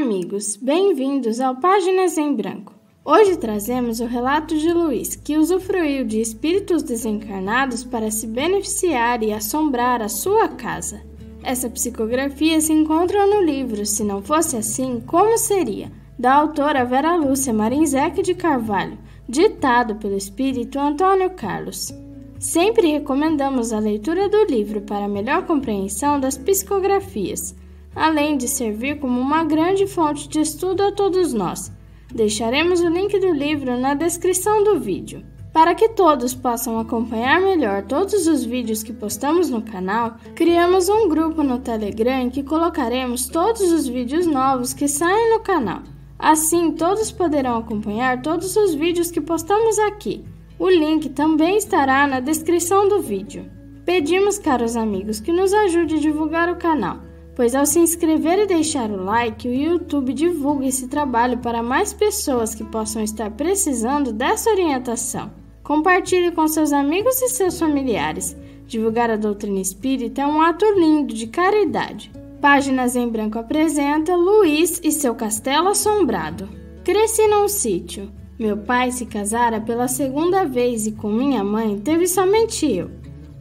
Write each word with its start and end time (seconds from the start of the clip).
amigos, 0.00 0.56
bem-vindos 0.56 1.40
ao 1.40 1.56
Páginas 1.56 2.16
em 2.16 2.34
Branco. 2.34 2.72
Hoje 3.04 3.36
trazemos 3.36 4.00
o 4.00 4.06
relato 4.06 4.56
de 4.56 4.72
Luiz, 4.72 5.14
que 5.14 5.36
usufruiu 5.36 6.06
de 6.06 6.22
espíritos 6.22 6.82
desencarnados 6.82 7.84
para 7.84 8.10
se 8.10 8.26
beneficiar 8.26 9.22
e 9.22 9.30
assombrar 9.30 10.00
a 10.00 10.08
sua 10.08 10.48
casa. 10.48 11.02
Essa 11.42 11.68
psicografia 11.68 12.58
se 12.62 12.72
encontra 12.72 13.26
no 13.26 13.42
livro 13.42 13.84
Se 13.84 14.02
Não 14.02 14.22
Fosse 14.22 14.56
Assim, 14.56 15.02
Como 15.06 15.36
Seria? 15.36 15.92
da 16.18 16.34
autora 16.34 16.84
Vera 16.84 17.14
Lúcia 17.16 17.52
Marinzec 17.52 18.22
de 18.22 18.34
Carvalho, 18.34 18.98
ditado 19.28 19.96
pelo 19.96 20.16
espírito 20.16 20.78
Antônio 20.78 21.30
Carlos. 21.30 21.92
Sempre 22.38 22.90
recomendamos 22.90 23.70
a 23.70 23.78
leitura 23.78 24.30
do 24.30 24.44
livro 24.46 24.80
para 24.80 25.06
melhor 25.06 25.46
compreensão 25.46 26.18
das 26.18 26.38
psicografias, 26.38 27.54
além 27.94 28.36
de 28.36 28.48
servir 28.48 28.98
como 28.98 29.20
uma 29.20 29.44
grande 29.44 29.86
fonte 29.86 30.28
de 30.28 30.40
estudo 30.40 30.82
a 30.82 30.92
todos 30.92 31.32
nós. 31.32 31.72
Deixaremos 32.12 32.80
o 32.80 32.88
link 32.88 33.18
do 33.18 33.32
livro 33.32 33.78
na 33.78 33.94
descrição 33.94 34.64
do 34.64 34.78
vídeo. 34.78 35.24
Para 35.52 35.74
que 35.74 35.88
todos 35.88 36.32
possam 36.32 36.78
acompanhar 36.78 37.40
melhor 37.40 37.82
todos 37.82 38.26
os 38.28 38.44
vídeos 38.44 38.84
que 38.84 38.92
postamos 38.92 39.50
no 39.50 39.62
canal, 39.62 40.16
criamos 40.34 40.88
um 40.88 41.08
grupo 41.08 41.42
no 41.42 41.58
Telegram 41.58 42.20
em 42.20 42.30
que 42.30 42.44
colocaremos 42.44 43.28
todos 43.28 43.72
os 43.72 43.88
vídeos 43.88 44.26
novos 44.26 44.72
que 44.72 44.86
saem 44.86 45.30
no 45.30 45.40
canal. 45.40 45.82
Assim, 46.16 46.70
todos 46.72 47.10
poderão 47.10 47.56
acompanhar 47.56 48.22
todos 48.22 48.54
os 48.54 48.74
vídeos 48.74 49.10
que 49.10 49.20
postamos 49.20 49.78
aqui. 49.80 50.24
O 50.58 50.68
link 50.68 51.08
também 51.08 51.56
estará 51.56 52.06
na 52.06 52.20
descrição 52.20 52.86
do 52.88 53.00
vídeo. 53.00 53.50
Pedimos, 53.84 54.38
caros 54.38 54.76
amigos, 54.76 55.18
que 55.18 55.32
nos 55.32 55.52
ajude 55.52 55.96
a 55.96 56.00
divulgar 56.00 56.48
o 56.48 56.56
canal, 56.56 56.98
pois 57.34 57.54
ao 57.54 57.64
se 57.64 57.78
inscrever 57.78 58.38
e 58.38 58.46
deixar 58.46 58.90
o 58.90 59.04
like, 59.04 59.48
o 59.48 59.54
YouTube 59.54 60.12
divulga 60.12 60.66
esse 60.66 60.88
trabalho 60.88 61.38
para 61.38 61.62
mais 61.62 61.92
pessoas 61.92 62.54
que 62.54 62.64
possam 62.64 63.02
estar 63.02 63.30
precisando 63.30 64.12
dessa 64.12 64.50
orientação. 64.50 65.30
Compartilhe 65.62 66.32
com 66.32 66.48
seus 66.48 66.72
amigos 66.72 67.20
e 67.22 67.28
seus 67.28 67.58
familiares. 67.58 68.36
Divulgar 68.66 69.10
a 69.10 69.16
doutrina 69.16 69.60
espírita 69.60 70.22
é 70.22 70.26
um 70.26 70.40
ato 70.40 70.64
lindo 70.78 71.14
de 71.14 71.26
caridade. 71.26 72.10
Páginas 72.40 72.96
em 72.96 73.08
Branco 73.08 73.38
apresenta 73.38 74.16
Luiz 74.16 74.80
e 74.82 74.90
seu 74.90 75.14
castelo 75.14 75.68
assombrado. 75.68 76.48
Cresci 76.82 77.26
num 77.28 77.46
sítio. 77.48 78.10
Meu 78.38 78.56
pai 78.56 78.90
se 78.90 79.04
casara 79.04 79.60
pela 79.60 79.86
segunda 79.86 80.44
vez 80.44 80.86
e 80.86 80.92
com 80.92 81.10
minha 81.10 81.44
mãe 81.44 81.78
teve 81.78 82.06
somente 82.06 82.64
eu. 82.66 82.90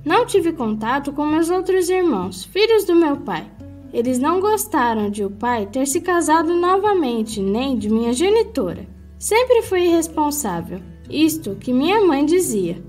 Não 0.04 0.26
tive 0.26 0.52
contato 0.52 1.14
com 1.14 1.26
meus 1.26 1.50
outros 1.50 1.90
irmãos, 1.90 2.44
filhos 2.44 2.84
do 2.84 2.96
meu 2.96 3.16
pai. 3.18 3.50
Eles 3.92 4.20
não 4.20 4.40
gostaram 4.40 5.10
de 5.10 5.24
o 5.24 5.32
pai 5.32 5.66
ter 5.66 5.88
se 5.88 6.02
casado 6.02 6.54
novamente, 6.54 7.42
nem 7.42 7.78
de 7.78 7.90
minha 7.90 8.14
genitora. 8.14 8.88
Sempre 9.18 9.64
fui 9.64 9.82
irresponsável, 9.82 10.80
isto 11.10 11.56
que 11.56 11.74
minha 11.74 12.00
mãe 12.06 12.26
dizia. 12.26 12.82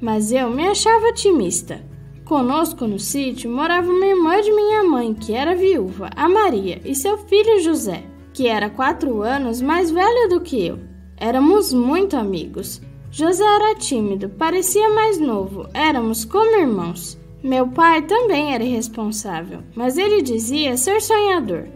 Mas 0.00 0.32
eu 0.32 0.50
me 0.50 0.66
achava 0.66 1.08
otimista. 1.08 1.86
Conosco 2.24 2.86
no 2.86 2.98
sítio 2.98 3.50
morava 3.50 3.90
uma 3.90 4.04
irmã 4.04 4.40
de 4.40 4.52
minha 4.52 4.84
mãe, 4.84 5.14
que 5.14 5.32
era 5.32 5.54
viúva, 5.54 6.10
a 6.14 6.28
Maria, 6.28 6.80
e 6.84 6.94
seu 6.94 7.16
filho 7.16 7.60
José, 7.60 8.04
que 8.34 8.46
era 8.46 8.68
quatro 8.68 9.22
anos 9.22 9.62
mais 9.62 9.90
velho 9.90 10.28
do 10.28 10.40
que 10.40 10.66
eu. 10.66 10.78
Éramos 11.16 11.72
muito 11.72 12.16
amigos. 12.16 12.82
José 13.10 13.42
era 13.42 13.74
tímido, 13.74 14.28
parecia 14.28 14.90
mais 14.90 15.18
novo, 15.18 15.66
éramos 15.72 16.24
como 16.24 16.60
irmãos. 16.60 17.17
Meu 17.42 17.68
pai 17.68 18.02
também 18.02 18.52
era 18.52 18.64
irresponsável, 18.64 19.60
mas 19.74 19.96
ele 19.96 20.22
dizia 20.22 20.76
ser 20.76 21.00
sonhador. 21.00 21.68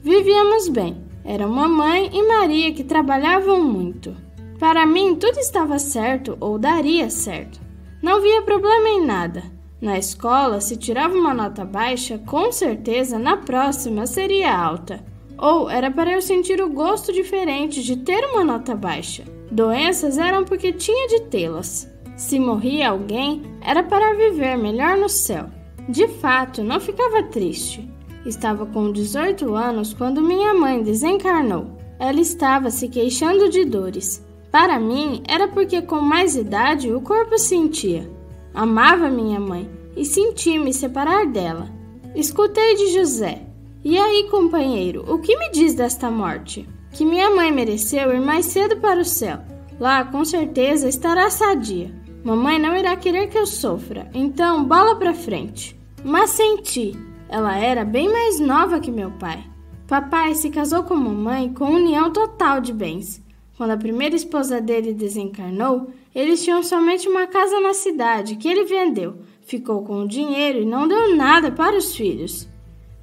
Vivíamos 0.00 0.68
bem. 0.68 0.96
Era 1.24 1.46
uma 1.46 1.68
mãe 1.68 2.08
e 2.12 2.22
Maria 2.22 2.72
que 2.72 2.84
trabalhavam 2.84 3.62
muito. 3.62 4.16
Para 4.58 4.86
mim, 4.86 5.16
tudo 5.16 5.38
estava 5.38 5.78
certo 5.78 6.36
ou 6.40 6.58
daria 6.58 7.10
certo. 7.10 7.60
Não 8.00 8.20
via 8.20 8.42
problema 8.42 8.88
em 8.88 9.04
nada. 9.04 9.42
Na 9.80 9.98
escola, 9.98 10.60
se 10.60 10.76
tirava 10.76 11.14
uma 11.14 11.34
nota 11.34 11.64
baixa, 11.64 12.18
com 12.18 12.50
certeza 12.50 13.18
na 13.18 13.36
próxima 13.36 14.06
seria 14.06 14.56
alta. 14.56 15.04
Ou 15.36 15.68
era 15.68 15.90
para 15.90 16.12
eu 16.12 16.22
sentir 16.22 16.60
o 16.60 16.70
gosto 16.70 17.12
diferente 17.12 17.82
de 17.82 17.96
ter 17.96 18.24
uma 18.24 18.44
nota 18.44 18.74
baixa. 18.74 19.24
Doenças 19.50 20.18
eram 20.18 20.44
porque 20.44 20.72
tinha 20.72 21.08
de 21.08 21.22
tê-las. 21.22 21.88
Se 22.18 22.36
morria 22.36 22.90
alguém, 22.90 23.42
era 23.60 23.80
para 23.80 24.12
viver 24.12 24.58
melhor 24.58 24.96
no 24.96 25.08
céu. 25.08 25.46
De 25.88 26.08
fato, 26.08 26.64
não 26.64 26.80
ficava 26.80 27.22
triste. 27.22 27.88
Estava 28.26 28.66
com 28.66 28.90
18 28.90 29.54
anos 29.54 29.94
quando 29.94 30.20
minha 30.20 30.52
mãe 30.52 30.82
desencarnou. 30.82 31.78
Ela 31.96 32.20
estava 32.20 32.72
se 32.72 32.88
queixando 32.88 33.48
de 33.48 33.64
dores. 33.64 34.26
Para 34.50 34.80
mim, 34.80 35.22
era 35.28 35.46
porque 35.46 35.80
com 35.80 36.00
mais 36.00 36.34
idade 36.34 36.92
o 36.92 37.00
corpo 37.00 37.38
sentia. 37.38 38.10
Amava 38.52 39.08
minha 39.08 39.38
mãe 39.38 39.70
e 39.96 40.04
senti 40.04 40.58
me 40.58 40.74
separar 40.74 41.24
dela. 41.24 41.70
Escutei 42.16 42.74
de 42.74 42.94
José. 42.94 43.42
E 43.84 43.96
aí, 43.96 44.26
companheiro, 44.28 45.04
o 45.06 45.20
que 45.20 45.36
me 45.36 45.52
diz 45.52 45.72
desta 45.72 46.10
morte? 46.10 46.68
Que 46.90 47.04
minha 47.04 47.30
mãe 47.30 47.52
mereceu 47.52 48.12
ir 48.12 48.20
mais 48.20 48.46
cedo 48.46 48.76
para 48.78 49.00
o 49.00 49.04
céu. 49.04 49.38
Lá, 49.78 50.04
com 50.04 50.24
certeza, 50.24 50.88
estará 50.88 51.30
sadia. 51.30 51.97
Mamãe 52.28 52.58
não 52.58 52.76
irá 52.76 52.94
querer 52.94 53.28
que 53.28 53.38
eu 53.38 53.46
sofra, 53.46 54.10
então 54.12 54.62
bola 54.62 54.94
pra 54.96 55.14
frente. 55.14 55.74
Mas 56.04 56.28
senti. 56.28 56.94
Ela 57.26 57.56
era 57.56 57.86
bem 57.86 58.06
mais 58.06 58.38
nova 58.38 58.80
que 58.80 58.90
meu 58.90 59.10
pai. 59.12 59.42
Papai 59.86 60.34
se 60.34 60.50
casou 60.50 60.82
com 60.82 60.94
mamãe 60.94 61.50
com 61.54 61.64
união 61.64 62.12
total 62.12 62.60
de 62.60 62.70
bens. 62.70 63.24
Quando 63.56 63.70
a 63.70 63.78
primeira 63.78 64.14
esposa 64.14 64.60
dele 64.60 64.92
desencarnou, 64.92 65.88
eles 66.14 66.44
tinham 66.44 66.62
somente 66.62 67.08
uma 67.08 67.26
casa 67.26 67.60
na 67.60 67.72
cidade 67.72 68.36
que 68.36 68.46
ele 68.46 68.64
vendeu, 68.64 69.20
ficou 69.46 69.82
com 69.82 70.02
o 70.02 70.06
dinheiro 70.06 70.60
e 70.60 70.66
não 70.66 70.86
deu 70.86 71.16
nada 71.16 71.50
para 71.50 71.78
os 71.78 71.96
filhos. 71.96 72.46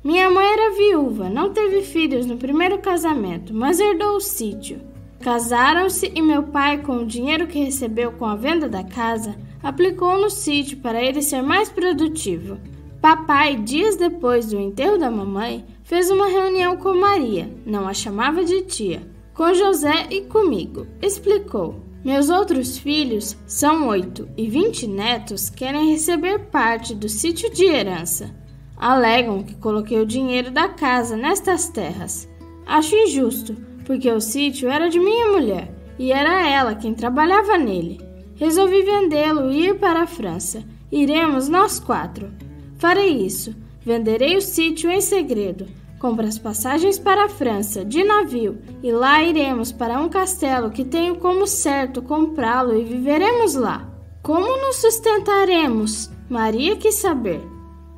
Minha 0.03 0.29
mãe 0.29 0.45
era 0.45 0.75
viúva, 0.75 1.31
não 1.31 1.51
teve 1.51 1.81
filhos 1.81 2.27
no 2.27 2.37
primeiro 2.37 2.77
casamento, 2.77 3.55
mas 3.55 3.79
herdou 3.79 4.17
o 4.17 4.21
sítio. 4.21 4.79
Casaram-se 5.19 6.11
e 6.13 6.21
meu 6.21 6.43
pai, 6.43 6.81
com 6.83 6.97
o 6.97 7.05
dinheiro 7.05 7.47
que 7.47 7.63
recebeu 7.63 8.11
com 8.11 8.25
a 8.25 8.35
venda 8.35 8.69
da 8.69 8.83
casa, 8.83 9.35
aplicou 9.63 10.19
no 10.19 10.29
sítio 10.29 10.77
para 10.77 11.01
ele 11.01 11.21
ser 11.21 11.41
mais 11.41 11.69
produtivo. 11.69 12.57
Papai, 13.01 13.55
dias 13.55 13.95
depois 13.95 14.47
do 14.47 14.59
enterro 14.59 14.97
da 14.97 15.09
mamãe, 15.09 15.65
fez 15.83 16.09
uma 16.09 16.27
reunião 16.27 16.77
com 16.77 16.93
Maria, 16.95 17.49
não 17.65 17.87
a 17.87 17.93
chamava 17.93 18.43
de 18.43 18.61
tia, 18.63 19.01
com 19.33 19.53
José 19.53 20.07
e 20.09 20.21
comigo. 20.21 20.87
Explicou: 21.01 21.79
Meus 22.03 22.29
outros 22.29 22.77
filhos 22.77 23.35
são 23.47 23.87
oito 23.87 24.29
e 24.37 24.47
vinte 24.47 24.85
netos 24.85 25.49
querem 25.49 25.91
receber 25.91 26.39
parte 26.51 26.93
do 26.93 27.09
sítio 27.09 27.51
de 27.51 27.65
herança. 27.65 28.29
Alegam 28.77 29.41
que 29.41 29.55
coloquei 29.55 29.99
o 29.99 30.05
dinheiro 30.05 30.51
da 30.51 30.69
casa 30.69 31.15
nestas 31.15 31.69
terras. 31.69 32.29
Acho 32.65 32.95
injusto, 32.95 33.55
porque 33.85 34.11
o 34.11 34.19
sítio 34.19 34.69
era 34.69 34.89
de 34.89 34.99
minha 34.99 35.31
mulher 35.31 35.71
e 35.97 36.11
era 36.11 36.47
ela 36.49 36.75
quem 36.75 36.93
trabalhava 36.93 37.57
nele. 37.57 38.01
Resolvi 38.35 38.81
vendê-lo 38.81 39.49
e 39.51 39.67
ir 39.67 39.79
para 39.79 40.01
a 40.01 40.07
França. 40.07 40.63
Iremos 40.91 41.47
nós 41.47 41.79
quatro. 41.79 42.29
Farei 42.77 43.25
isso. 43.25 43.55
Venderei 43.85 44.35
o 44.35 44.41
sítio 44.41 44.89
em 44.89 44.99
segredo. 44.99 45.67
Compre 45.99 46.27
as 46.27 46.37
passagens 46.37 46.99
para 46.99 47.25
a 47.25 47.29
França 47.29 47.85
de 47.85 48.03
navio 48.03 48.59
e 48.83 48.91
lá 48.91 49.23
iremos 49.23 49.71
para 49.71 49.99
um 49.99 50.09
castelo 50.09 50.69
que 50.69 50.83
tenho 50.83 51.15
como 51.15 51.47
certo 51.47 52.01
comprá-lo 52.01 52.77
e 52.77 52.83
viveremos 52.83 53.55
lá. 53.55 53.89
Como 54.21 54.57
nos 54.57 54.77
sustentaremos? 54.77 56.09
Maria 56.29 56.75
quis 56.75 56.95
saber. 56.95 57.41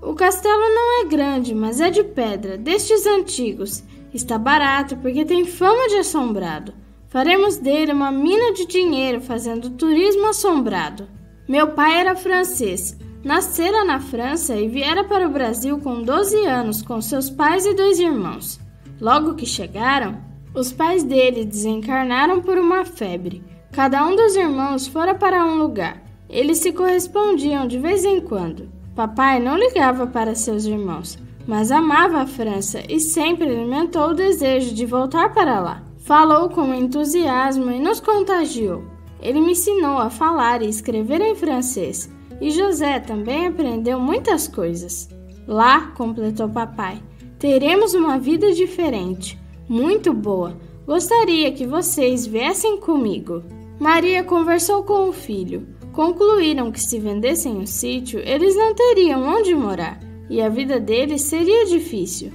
O 0.02 0.14
castelo 0.14 0.62
não 0.62 1.02
é 1.02 1.06
grande, 1.06 1.56
mas 1.56 1.82
é 1.82 1.90
de 1.90 2.04
pedra, 2.04 2.58
destes 2.58 3.06
antigos. 3.08 3.84
Está 4.14 4.38
barato 4.38 4.98
porque 4.98 5.26
tem 5.26 5.46
fama 5.46 5.88
de 5.90 5.98
assombrado. 5.98 6.74
Faremos 7.10 7.58
dele 7.58 7.94
uma 7.94 8.12
mina 8.12 8.54
de 8.54 8.66
dinheiro 8.66 9.22
fazendo 9.22 9.70
turismo 9.72 10.28
assombrado. 10.28 11.08
Meu 11.48 11.70
pai 11.70 12.00
era 12.00 12.16
francês, 12.16 12.98
nascera 13.24 13.86
na 13.86 14.00
França 14.00 14.56
e 14.56 14.68
viera 14.68 15.04
para 15.04 15.28
o 15.28 15.32
Brasil 15.32 15.80
com 15.80 16.02
12 16.02 16.46
anos 16.46 16.82
com 16.82 17.02
seus 17.02 17.30
pais 17.30 17.66
e 17.66 17.74
dois 17.74 18.00
irmãos. 18.00 18.60
Logo 19.00 19.36
que 19.36 19.46
chegaram, 19.46 20.18
os 20.54 20.72
pais 20.72 21.04
dele 21.04 21.46
desencarnaram 21.46 22.42
por 22.42 22.58
uma 22.58 22.84
febre. 22.84 23.44
Cada 23.72 24.06
um 24.06 24.16
dos 24.16 24.36
irmãos 24.36 24.88
fora 24.88 25.14
para 25.14 25.46
um 25.46 25.56
lugar. 25.56 26.02
Eles 26.30 26.58
se 26.58 26.74
correspondiam 26.74 27.68
de 27.68 27.78
vez 27.78 28.04
em 28.04 28.20
quando. 28.20 28.70
Papai 28.96 29.40
não 29.40 29.58
ligava 29.58 30.08
para 30.08 30.34
seus 30.34 30.66
irmãos, 30.66 31.18
mas 31.48 31.72
amava 31.72 32.20
a 32.20 32.28
França 32.28 32.84
e 32.90 33.00
sempre 33.00 33.46
alimentou 33.46 34.10
o 34.10 34.14
desejo 34.14 34.76
de 34.76 34.86
voltar 34.86 35.34
para 35.34 35.62
lá. 35.62 35.84
Falou 36.00 36.50
com 36.50 36.74
entusiasmo 36.74 37.72
e 37.72 37.80
nos 37.80 38.02
contagiou. 38.02 38.84
Ele 39.22 39.40
me 39.40 39.54
ensinou 39.54 39.98
a 39.98 40.10
falar 40.10 40.62
e 40.62 40.70
escrever 40.70 41.22
em 41.22 41.36
francês, 41.36 42.10
e 42.40 42.52
José 42.52 43.00
também 43.00 43.48
aprendeu 43.48 44.00
muitas 44.00 44.48
coisas. 44.48 45.10
Lá, 45.48 45.88
completou 45.96 46.50
papai, 46.50 47.02
teremos 47.40 47.94
uma 47.94 48.20
vida 48.20 48.52
diferente. 48.54 49.40
Muito 49.68 50.14
boa. 50.14 50.56
Gostaria 50.86 51.52
que 51.52 51.66
vocês 51.66 52.26
viessem 52.26 52.78
comigo. 52.78 53.44
Maria 53.80 54.24
conversou 54.24 54.84
com 54.84 55.10
o 55.10 55.14
filho. 55.14 55.68
Concluíram 55.92 56.72
que 56.72 56.80
se 56.80 57.00
vendessem 57.00 57.58
o 57.58 57.68
sítio, 57.68 58.20
eles 58.20 58.56
não 58.56 58.74
teriam 58.76 59.24
onde 59.24 59.56
morar 59.56 60.07
e 60.30 60.42
a 60.42 60.50
vida 60.50 60.80
deles 60.80 61.22
seria 61.24 61.66
difícil. 61.66 62.32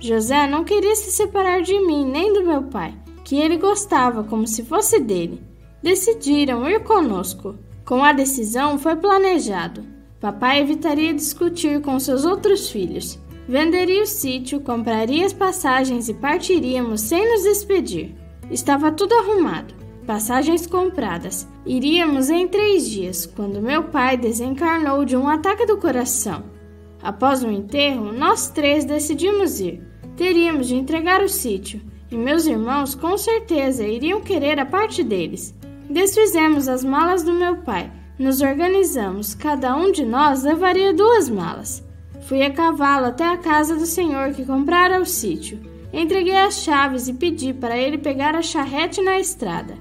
José 0.00 0.46
não 0.46 0.64
queria 0.64 0.94
se 0.94 1.10
separar 1.10 1.62
de 1.62 1.78
mim 1.80 2.04
nem 2.04 2.32
do 2.32 2.44
meu 2.44 2.62
pai, 2.62 2.94
que 3.24 3.36
ele 3.36 3.56
gostava 3.56 4.22
como 4.22 4.46
se 4.46 4.64
fosse 4.64 5.00
dele. 5.00 5.42
Decidiram 5.82 6.68
ir 6.68 6.82
conosco. 6.84 7.56
Com 7.84 8.04
a 8.04 8.12
decisão 8.12 8.78
foi 8.78 8.96
planejado. 8.96 9.84
Papai 10.20 10.60
evitaria 10.60 11.14
discutir 11.14 11.80
com 11.80 11.98
seus 11.98 12.24
outros 12.24 12.68
filhos. 12.68 13.18
Venderia 13.48 14.02
o 14.02 14.06
sítio, 14.06 14.60
compraria 14.60 15.24
as 15.24 15.32
passagens 15.32 16.08
e 16.08 16.14
partiríamos 16.14 17.00
sem 17.00 17.30
nos 17.30 17.44
despedir. 17.44 18.14
Estava 18.50 18.92
tudo 18.92 19.14
arrumado, 19.14 19.74
passagens 20.06 20.66
compradas. 20.66 21.48
Iríamos 21.64 22.28
em 22.30 22.46
três 22.46 22.88
dias, 22.88 23.24
quando 23.24 23.62
meu 23.62 23.84
pai 23.84 24.16
desencarnou 24.16 25.04
de 25.04 25.16
um 25.16 25.28
ataque 25.28 25.64
do 25.64 25.78
coração. 25.78 26.57
Após 27.02 27.42
o 27.42 27.50
enterro, 27.50 28.12
nós 28.12 28.50
três 28.50 28.84
decidimos 28.84 29.60
ir. 29.60 29.82
Teríamos 30.16 30.66
de 30.68 30.74
entregar 30.74 31.22
o 31.22 31.28
sítio, 31.28 31.80
e 32.10 32.16
meus 32.16 32.46
irmãos 32.46 32.94
com 32.94 33.16
certeza 33.16 33.86
iriam 33.86 34.20
querer 34.20 34.58
a 34.58 34.66
parte 34.66 35.04
deles. 35.04 35.54
Desfizemos 35.88 36.68
as 36.68 36.82
malas 36.82 37.22
do 37.22 37.32
meu 37.32 37.58
pai, 37.58 37.90
nos 38.18 38.40
organizamos, 38.40 39.32
cada 39.34 39.76
um 39.76 39.92
de 39.92 40.04
nós 40.04 40.42
levaria 40.42 40.92
duas 40.92 41.28
malas. 41.28 41.86
Fui 42.22 42.42
a 42.42 42.52
cavalo 42.52 43.06
até 43.06 43.24
a 43.24 43.36
casa 43.36 43.76
do 43.76 43.86
senhor 43.86 44.32
que 44.32 44.44
comprara 44.44 45.00
o 45.00 45.06
sítio. 45.06 45.60
Entreguei 45.92 46.36
as 46.36 46.62
chaves 46.62 47.08
e 47.08 47.14
pedi 47.14 47.54
para 47.54 47.78
ele 47.78 47.96
pegar 47.96 48.34
a 48.34 48.42
charrete 48.42 49.00
na 49.00 49.18
estrada. 49.18 49.74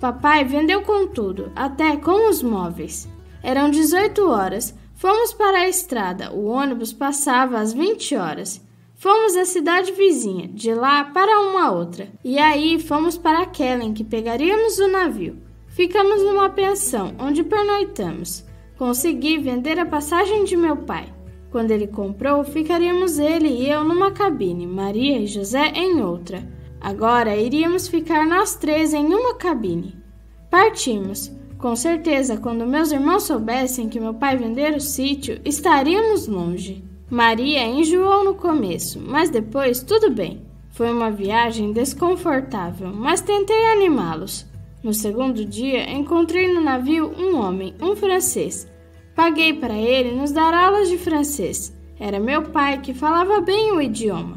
Papai 0.00 0.44
vendeu 0.44 0.82
com 0.82 1.06
tudo, 1.06 1.50
até 1.56 1.96
com 1.96 2.28
os 2.28 2.42
móveis. 2.42 3.08
Eram 3.42 3.70
18 3.70 4.28
horas. 4.28 4.74
Fomos 4.96 5.34
para 5.34 5.58
a 5.58 5.68
estrada. 5.68 6.32
O 6.32 6.46
ônibus 6.46 6.92
passava 6.92 7.58
às 7.58 7.72
20 7.72 8.16
horas. 8.16 8.66
Fomos 8.94 9.36
à 9.36 9.44
cidade 9.44 9.92
vizinha, 9.92 10.48
de 10.48 10.72
lá 10.72 11.04
para 11.04 11.40
uma 11.40 11.70
outra, 11.70 12.08
e 12.24 12.38
aí 12.38 12.78
fomos 12.80 13.18
para 13.18 13.46
em 13.84 13.92
que 13.92 14.02
pegaríamos 14.02 14.78
o 14.78 14.88
navio. 14.88 15.36
Ficamos 15.68 16.22
numa 16.22 16.48
pensão, 16.48 17.14
onde 17.18 17.44
pernoitamos. 17.44 18.42
Consegui 18.78 19.36
vender 19.36 19.78
a 19.78 19.84
passagem 19.84 20.44
de 20.44 20.56
meu 20.56 20.78
pai. 20.78 21.12
Quando 21.50 21.72
ele 21.72 21.86
comprou, 21.86 22.42
ficaríamos 22.42 23.18
ele 23.18 23.48
e 23.48 23.68
eu 23.68 23.84
numa 23.84 24.12
cabine, 24.12 24.66
Maria 24.66 25.18
e 25.18 25.26
José 25.26 25.72
em 25.74 26.00
outra. 26.00 26.42
Agora 26.80 27.36
iríamos 27.36 27.86
ficar 27.86 28.26
nós 28.26 28.54
três 28.54 28.94
em 28.94 29.04
uma 29.04 29.34
cabine. 29.34 29.94
Partimos. 30.50 31.35
Com 31.58 31.74
certeza, 31.74 32.36
quando 32.36 32.66
meus 32.66 32.92
irmãos 32.92 33.22
soubessem 33.22 33.88
que 33.88 33.98
meu 33.98 34.12
pai 34.12 34.36
vendera 34.36 34.76
o 34.76 34.80
sítio, 34.80 35.40
estaríamos 35.44 36.26
longe. 36.26 36.84
Maria 37.08 37.64
enjoou 37.64 38.24
no 38.24 38.34
começo, 38.34 39.00
mas 39.00 39.30
depois 39.30 39.82
tudo 39.82 40.10
bem. 40.10 40.42
Foi 40.70 40.92
uma 40.92 41.10
viagem 41.10 41.72
desconfortável, 41.72 42.92
mas 42.92 43.22
tentei 43.22 43.72
animá-los. 43.72 44.46
No 44.82 44.92
segundo 44.92 45.44
dia, 45.44 45.90
encontrei 45.90 46.52
no 46.52 46.60
navio 46.60 47.10
um 47.18 47.40
homem, 47.40 47.74
um 47.80 47.96
francês. 47.96 48.70
Paguei 49.14 49.54
para 49.54 49.74
ele 49.74 50.14
nos 50.14 50.32
dar 50.32 50.52
aulas 50.52 50.90
de 50.90 50.98
francês. 50.98 51.74
Era 51.98 52.20
meu 52.20 52.42
pai 52.42 52.82
que 52.82 52.92
falava 52.92 53.40
bem 53.40 53.72
o 53.72 53.80
idioma. 53.80 54.36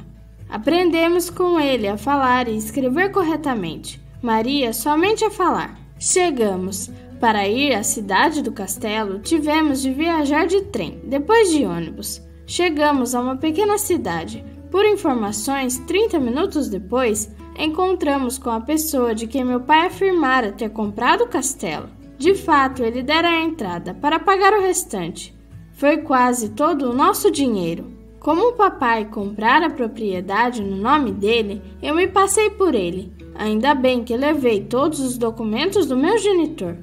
Aprendemos 0.50 1.30
com 1.30 1.60
ele 1.60 1.88
a 1.88 1.98
falar 1.98 2.48
e 2.48 2.56
escrever 2.56 3.12
corretamente. 3.12 4.02
Maria 4.22 4.72
somente 4.72 5.26
a 5.26 5.30
falar. 5.30 5.78
Chegamos. 6.00 6.90
Para 7.20 7.50
ir 7.50 7.74
à 7.76 7.84
cidade 7.84 8.42
do 8.42 8.50
castelo, 8.50 9.20
tivemos 9.20 9.82
de 9.82 9.92
viajar 9.92 10.48
de 10.48 10.62
trem, 10.62 11.02
depois 11.04 11.52
de 11.52 11.66
ônibus. 11.66 12.22
Chegamos 12.48 13.14
a 13.14 13.20
uma 13.20 13.36
pequena 13.36 13.78
cidade. 13.78 14.46
Por 14.72 14.86
informações, 14.86 15.78
30 15.80 16.18
minutos 16.18 16.70
depois, 16.70 17.30
encontramos 17.58 18.38
com 18.38 18.50
a 18.50 18.62
pessoa 18.62 19.14
de 19.14 19.28
quem 19.28 19.44
meu 19.44 19.60
pai 19.60 19.88
afirmara 19.88 20.54
ter 20.54 20.70
comprado 20.70 21.26
o 21.26 21.28
castelo. 21.28 21.90
De 22.18 22.34
fato, 22.34 22.84
ele 22.84 23.04
dera 23.04 23.28
a 23.28 23.42
entrada 23.42 23.94
para 23.94 24.18
pagar 24.18 24.54
o 24.54 24.62
restante. 24.62 25.38
Foi 25.74 25.98
quase 25.98 26.50
todo 26.50 26.90
o 26.90 26.96
nosso 26.96 27.30
dinheiro. 27.30 27.92
Como 28.22 28.50
o 28.50 28.54
papai 28.54 29.06
comprara 29.06 29.68
a 29.68 29.72
propriedade 29.72 30.64
no 30.64 30.78
nome 30.78 31.12
dele, 31.12 31.62
eu 31.82 31.94
me 31.94 32.08
passei 32.08 32.50
por 32.50 32.74
ele. 32.74 33.12
Ainda 33.36 33.76
bem 33.76 34.06
que 34.06 34.16
levei 34.16 34.62
todos 34.62 35.02
os 35.02 35.18
documentos 35.18 35.86
do 35.86 35.98
meu 35.98 36.18
genitor. 36.18 36.78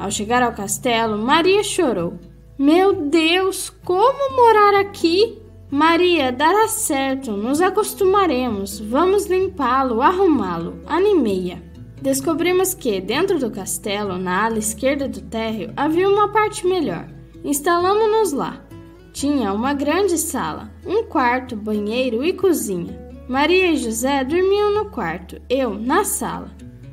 Ao 0.00 0.10
chegar 0.10 0.42
ao 0.42 0.54
castelo, 0.54 1.18
Maria 1.18 1.62
chorou. 1.62 2.14
Meu 2.58 2.94
Deus, 2.94 3.68
como 3.84 4.34
morar 4.34 4.80
aqui? 4.80 5.38
Maria, 5.70 6.32
dará 6.32 6.66
certo, 6.68 7.32
nos 7.32 7.60
acostumaremos. 7.60 8.80
Vamos 8.80 9.26
limpá-lo, 9.26 10.00
arrumá-lo. 10.00 10.80
Animeia. 10.86 11.62
Descobrimos 12.00 12.72
que, 12.72 12.98
dentro 12.98 13.38
do 13.38 13.50
castelo, 13.50 14.16
na 14.16 14.46
ala 14.46 14.58
esquerda 14.58 15.06
do 15.06 15.20
térreo, 15.20 15.70
havia 15.76 16.08
uma 16.08 16.28
parte 16.28 16.66
melhor. 16.66 17.06
Instalamos-nos 17.44 18.32
lá. 18.32 18.58
Tinha 19.12 19.52
uma 19.52 19.74
grande 19.74 20.16
sala, 20.16 20.70
um 20.86 21.04
quarto, 21.04 21.54
banheiro 21.54 22.24
e 22.24 22.32
cozinha. 22.32 22.98
Maria 23.28 23.72
e 23.72 23.76
José 23.76 24.24
dormiam 24.24 24.72
no 24.72 24.86
quarto, 24.86 25.38
eu 25.48 25.74
na 25.74 26.04
sala. 26.04 26.50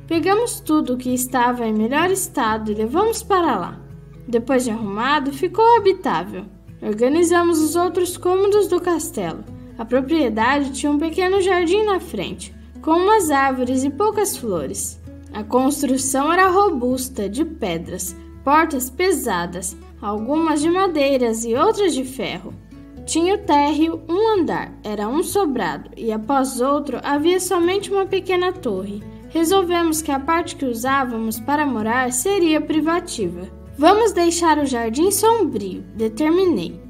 Pegamos 0.08 0.58
tudo 0.58 0.96
que 0.96 1.12
estava 1.12 1.66
em 1.66 1.74
melhor 1.74 2.10
estado 2.10 2.72
e 2.72 2.74
levamos 2.74 3.22
para 3.22 3.58
lá. 3.58 3.78
Depois 4.26 4.64
de 4.64 4.70
arrumado, 4.70 5.30
ficou 5.34 5.76
habitável. 5.76 6.46
Organizamos 6.80 7.60
os 7.60 7.76
outros 7.76 8.16
cômodos 8.16 8.68
do 8.68 8.80
castelo. 8.80 9.44
A 9.76 9.84
propriedade 9.84 10.72
tinha 10.72 10.90
um 10.90 10.98
pequeno 10.98 11.42
jardim 11.42 11.84
na 11.84 12.00
frente, 12.00 12.54
com 12.80 12.92
umas 12.92 13.30
árvores 13.30 13.84
e 13.84 13.90
poucas 13.90 14.34
flores. 14.34 14.98
A 15.30 15.44
construção 15.44 16.32
era 16.32 16.48
robusta, 16.48 17.28
de 17.28 17.44
pedras, 17.44 18.16
portas 18.42 18.88
pesadas, 18.88 19.76
algumas 20.00 20.62
de 20.62 20.70
madeiras 20.70 21.44
e 21.44 21.54
outras 21.54 21.94
de 21.94 22.04
ferro. 22.04 22.54
Tinha 23.04 23.34
o 23.34 23.38
térreo 23.38 24.00
um 24.08 24.40
andar, 24.40 24.72
era 24.82 25.06
um 25.06 25.22
sobrado, 25.22 25.90
e 25.94 26.10
após 26.10 26.62
outro 26.62 26.98
havia 27.02 27.38
somente 27.38 27.92
uma 27.92 28.06
pequena 28.06 28.54
torre. 28.54 29.02
Resolvemos 29.28 30.00
que 30.00 30.10
a 30.10 30.18
parte 30.18 30.56
que 30.56 30.64
usávamos 30.64 31.38
para 31.38 31.66
morar 31.66 32.12
seria 32.12 32.60
privativa. 32.60 33.48
Vamos 33.76 34.12
deixar 34.12 34.58
o 34.58 34.66
jardim 34.66 35.10
sombrio, 35.10 35.84
determinei. 35.94 36.80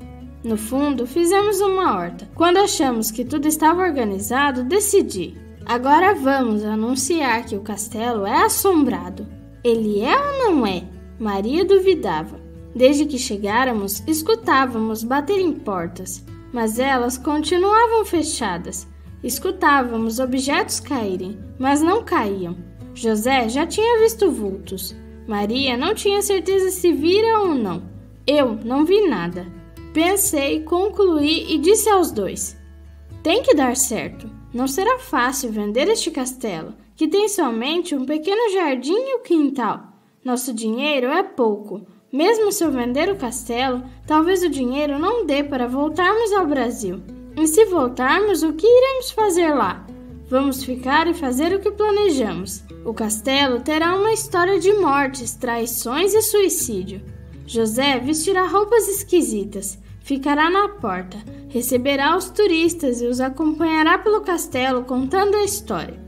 No 0.43 0.57
fundo, 0.57 1.07
fizemos 1.07 1.61
uma 1.61 1.97
horta. 1.97 2.29
Quando 2.35 2.59
achamos 2.59 3.11
que 3.11 3.25
tudo 3.25 3.47
estava 3.47 3.83
organizado, 3.83 4.63
decidi. 4.63 5.37
Agora 5.67 6.15
vamos 6.15 6.65
anunciar 6.65 7.45
que 7.45 7.57
o 7.57 7.61
castelo 7.61 8.25
é 8.25 8.45
assombrado. 8.45 9.27
Ele 9.63 10.01
é 10.01 10.17
ou 10.17 10.39
não 10.39 10.67
é? 10.67 10.85
Maria 11.19 11.65
duvidava. 11.65 12.41
Desde 12.75 13.05
que 13.05 13.19
chegáramos, 13.19 14.03
escutávamos 14.07 15.03
bater 15.03 15.41
em 15.41 15.53
portas, 15.53 16.25
mas 16.53 16.79
elas 16.79 17.19
continuavam 17.19 18.05
fechadas. 18.05 18.87
Escutávamos 19.23 20.21
objetos 20.21 20.79
caírem, 20.79 21.39
mas 21.59 21.81
não 21.81 22.05
caíam. 22.05 22.57
José 22.95 23.49
já 23.49 23.67
tinha 23.67 24.01
visto 24.01 24.31
vultos. 24.31 24.95
Maria 25.27 25.77
não 25.77 25.95
tinha 25.95 26.23
certeza 26.23 26.71
se 26.71 26.93
vira 26.93 27.41
ou 27.41 27.55
não. 27.55 27.83
Eu 28.27 28.55
não 28.65 28.85
vi 28.85 29.09
nada. 29.09 29.47
Pensei, 29.93 30.63
concluí 30.63 31.53
e 31.53 31.59
disse 31.59 31.89
aos 31.89 32.11
dois: 32.13 32.57
Tem 33.23 33.43
que 33.43 33.55
dar 33.55 33.77
certo. 33.77 34.31
Não 34.55 34.67
será 34.67 34.99
fácil 34.99 35.51
vender 35.51 35.89
este 35.89 36.11
castelo, 36.11 36.75
que 36.97 37.09
tem 37.09 37.29
somente 37.29 37.95
um 37.95 38.07
pequeno 38.07 38.53
jardim 38.53 38.97
e 38.97 39.17
o 39.17 39.23
quintal. 39.23 39.93
Nosso 40.25 40.53
dinheiro 40.55 41.09
é 41.09 41.23
pouco. 41.23 41.87
Mesmo 42.13 42.51
se 42.51 42.65
eu 42.65 42.71
vender 42.71 43.11
o 43.11 43.17
castelo, 43.17 43.83
talvez 44.07 44.43
o 44.43 44.49
dinheiro 44.49 44.99
não 44.99 45.27
dê 45.27 45.45
para 45.45 45.69
voltarmos 45.69 46.33
ao 46.33 46.47
Brasil. 46.47 47.03
E 47.41 47.47
se 47.47 47.67
voltarmos, 47.67 48.43
o 48.43 48.53
que 48.53 48.67
iremos 48.67 49.13
fazer 49.13 49.55
lá? 49.55 49.87
Vamos 50.29 50.65
ficar 50.65 51.07
e 51.07 51.15
fazer 51.15 51.55
o 51.55 51.61
que 51.61 51.71
planejamos. 51.71 52.65
O 52.85 52.93
castelo 52.93 53.61
terá 53.61 53.95
uma 53.95 54.13
história 54.13 54.59
de 54.59 54.73
mortes, 54.73 55.37
traições 55.37 56.15
e 56.15 56.21
suicídio. 56.21 57.01
José 57.47 58.01
vestirá 58.01 58.45
roupas 58.45 58.89
esquisitas, 58.89 59.79
ficará 60.01 60.51
na 60.51 60.69
porta, 60.69 61.17
receberá 61.49 62.17
os 62.17 62.29
turistas 62.29 63.01
e 63.01 63.07
os 63.07 63.21
acompanhará 63.21 63.99
pelo 63.99 64.23
castelo 64.23 64.83
contando 64.83 65.37
a 65.37 65.45
história. 65.45 65.99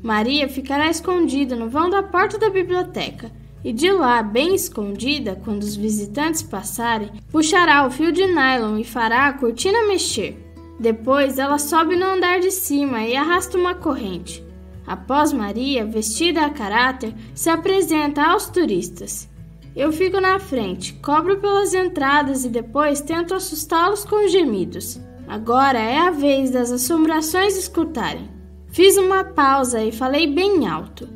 Maria 0.00 0.48
ficará 0.48 0.88
escondida 0.88 1.56
no 1.56 1.68
vão 1.68 1.90
da 1.90 2.04
porta 2.04 2.38
da 2.38 2.48
biblioteca 2.48 3.32
e 3.64 3.72
de 3.72 3.90
lá, 3.90 4.22
bem 4.22 4.54
escondida, 4.54 5.34
quando 5.44 5.64
os 5.64 5.74
visitantes 5.74 6.44
passarem, 6.44 7.10
puxará 7.32 7.84
o 7.84 7.90
fio 7.90 8.12
de 8.12 8.24
nylon 8.24 8.78
e 8.78 8.84
fará 8.84 9.26
a 9.26 9.32
cortina 9.32 9.84
mexer. 9.88 10.45
Depois 10.78 11.38
ela 11.38 11.58
sobe 11.58 11.96
no 11.96 12.04
andar 12.04 12.40
de 12.40 12.50
cima 12.50 13.02
e 13.02 13.16
arrasta 13.16 13.56
uma 13.56 13.74
corrente. 13.74 14.44
Após 14.86 15.32
Maria, 15.32 15.84
vestida 15.84 16.44
a 16.44 16.50
caráter, 16.50 17.14
se 17.34 17.50
apresenta 17.50 18.22
aos 18.22 18.46
turistas. 18.46 19.28
Eu 19.74 19.92
fico 19.92 20.20
na 20.20 20.38
frente, 20.38 20.94
cobro 20.94 21.38
pelas 21.38 21.74
entradas 21.74 22.44
e 22.44 22.48
depois 22.48 23.00
tento 23.00 23.34
assustá-los 23.34 24.04
com 24.04 24.28
gemidos. 24.28 25.00
Agora 25.26 25.78
é 25.78 25.98
a 25.98 26.10
vez 26.10 26.50
das 26.50 26.70
assombrações 26.70 27.56
escutarem. 27.56 28.30
Fiz 28.68 28.96
uma 28.96 29.24
pausa 29.24 29.82
e 29.82 29.90
falei 29.90 30.26
bem 30.26 30.68
alto. 30.68 31.08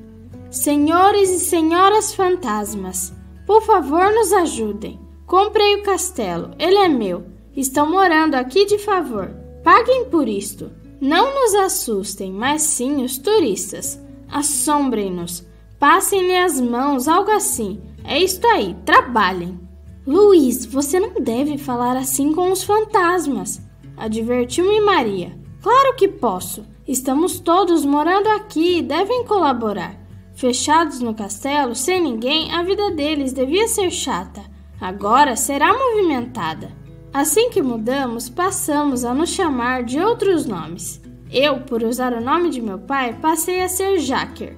Senhores 0.51 1.31
e 1.31 1.39
senhoras 1.39 2.13
fantasmas, 2.13 3.15
por 3.47 3.63
favor 3.63 4.13
nos 4.13 4.33
ajudem. 4.33 4.99
Comprei 5.27 5.77
o 5.77 5.83
castelo, 5.83 6.51
ele 6.59 6.77
é 6.77 6.89
meu. 6.89 7.25
Estão 7.57 7.89
morando 7.89 8.35
aqui 8.35 8.67
de 8.67 8.79
favor. 8.79 9.40
Paguem 9.63 10.07
por 10.07 10.29
isto. 10.29 10.71
Não 11.01 11.35
nos 11.35 11.55
assustem, 11.55 12.33
mas 12.33 12.63
sim 12.63 13.05
os 13.05 13.19
turistas. 13.19 14.01
Assombrem-nos. 14.29 15.47
Passem-lhe 15.79 16.37
as 16.37 16.61
mãos, 16.61 17.09
algo 17.09 17.31
assim. 17.31 17.81
É 18.05 18.19
isto 18.19 18.47
aí, 18.47 18.77
trabalhem. 18.85 19.59
Luiz, 20.07 20.65
você 20.65 20.99
não 20.99 21.15
deve 21.21 21.59
falar 21.59 21.97
assim 21.97 22.33
com 22.33 22.51
os 22.51 22.63
fantasmas, 22.63 23.61
advertiu-me 23.97 24.81
Maria. 24.81 25.39
Claro 25.63 25.95
que 25.95 26.09
posso. 26.09 26.65
Estamos 26.89 27.39
todos 27.39 27.85
morando 27.85 28.27
aqui 28.29 28.79
e 28.79 28.83
devem 28.83 29.25
colaborar. 29.25 29.95
Fechados 30.35 31.01
no 31.01 31.15
castelo, 31.15 31.75
sem 31.75 32.03
ninguém, 32.03 32.51
a 32.53 32.63
vida 32.63 32.91
deles 32.91 33.33
devia 33.33 33.69
ser 33.69 33.91
chata. 33.91 34.43
Agora 34.81 35.37
será 35.37 35.73
movimentada. 35.73 36.73
Assim 37.13 37.51
que 37.51 37.61
mudamos, 37.61 38.29
passamos 38.29 39.05
a 39.05 39.13
nos 39.13 39.31
chamar 39.31 39.83
de 39.83 39.99
outros 39.99 40.47
nomes. 40.47 41.03
Eu, 41.29 41.61
por 41.63 41.83
usar 41.83 42.13
o 42.13 42.21
nome 42.21 42.51
de 42.51 42.63
meu 42.63 42.79
pai, 42.79 43.19
passei 43.21 43.63
a 43.63 43.69
ser 43.69 43.99
Jacker. 43.99 44.57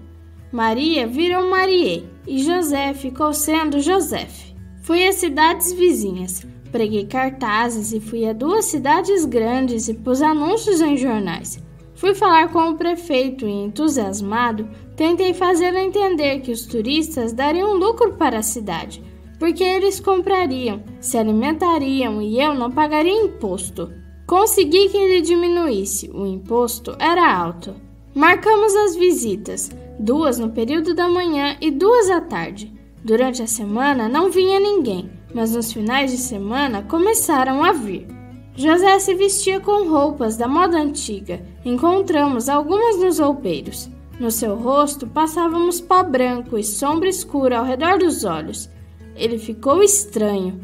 Maria 0.52 1.06
virou 1.06 1.48
Marie 1.48 2.06
e 2.26 2.42
José 2.42 2.92
ficou 2.92 3.32
sendo 3.32 3.80
Joseph. 3.80 4.52
Fui 4.82 5.06
às 5.06 5.14
cidades 5.14 5.72
vizinhas, 5.72 6.46
preguei 6.70 7.06
cartazes 7.06 7.90
e 7.94 8.00
fui 8.00 8.28
a 8.28 8.34
duas 8.34 8.66
cidades 8.66 9.24
grandes 9.24 9.88
e 9.88 9.94
pus 9.94 10.20
anúncios 10.20 10.82
em 10.82 10.98
jornais. 10.98 11.58
Fui 11.94 12.14
falar 12.14 12.52
com 12.52 12.68
o 12.68 12.76
prefeito 12.76 13.46
e, 13.46 13.50
entusiasmado, 13.50 14.68
tentei 14.94 15.32
fazê-lo 15.32 15.78
entender 15.78 16.40
que 16.40 16.52
os 16.52 16.66
turistas 16.66 17.32
dariam 17.32 17.78
lucro 17.78 18.12
para 18.12 18.40
a 18.40 18.42
cidade 18.42 19.02
porque 19.42 19.64
eles 19.64 19.98
comprariam, 19.98 20.84
se 21.00 21.18
alimentariam 21.18 22.22
e 22.22 22.40
eu 22.40 22.54
não 22.54 22.70
pagaria 22.70 23.24
imposto. 23.24 23.92
Consegui 24.24 24.88
que 24.88 24.96
ele 24.96 25.20
diminuísse, 25.20 26.08
o 26.14 26.24
imposto 26.24 26.94
era 26.96 27.28
alto. 27.36 27.74
Marcamos 28.14 28.72
as 28.72 28.94
visitas, 28.94 29.68
duas 29.98 30.38
no 30.38 30.50
período 30.50 30.94
da 30.94 31.08
manhã 31.08 31.56
e 31.60 31.72
duas 31.72 32.08
à 32.08 32.20
tarde. 32.20 32.72
Durante 33.02 33.42
a 33.42 33.48
semana 33.48 34.08
não 34.08 34.30
vinha 34.30 34.60
ninguém, 34.60 35.10
mas 35.34 35.56
nos 35.56 35.72
finais 35.72 36.12
de 36.12 36.18
semana 36.18 36.84
começaram 36.84 37.64
a 37.64 37.72
vir. 37.72 38.06
José 38.54 39.00
se 39.00 39.12
vestia 39.12 39.58
com 39.58 39.88
roupas 39.88 40.36
da 40.36 40.46
moda 40.46 40.78
antiga. 40.78 41.44
Encontramos 41.64 42.48
algumas 42.48 42.96
nos 42.96 43.18
roupeiros. 43.18 43.90
No 44.20 44.30
seu 44.30 44.54
rosto 44.54 45.04
passávamos 45.04 45.80
pó 45.80 46.04
branco 46.04 46.56
e 46.56 46.62
sombra 46.62 47.08
escura 47.08 47.58
ao 47.58 47.64
redor 47.64 47.98
dos 47.98 48.22
olhos. 48.22 48.70
Ele 49.16 49.38
ficou 49.38 49.82
estranho. 49.82 50.60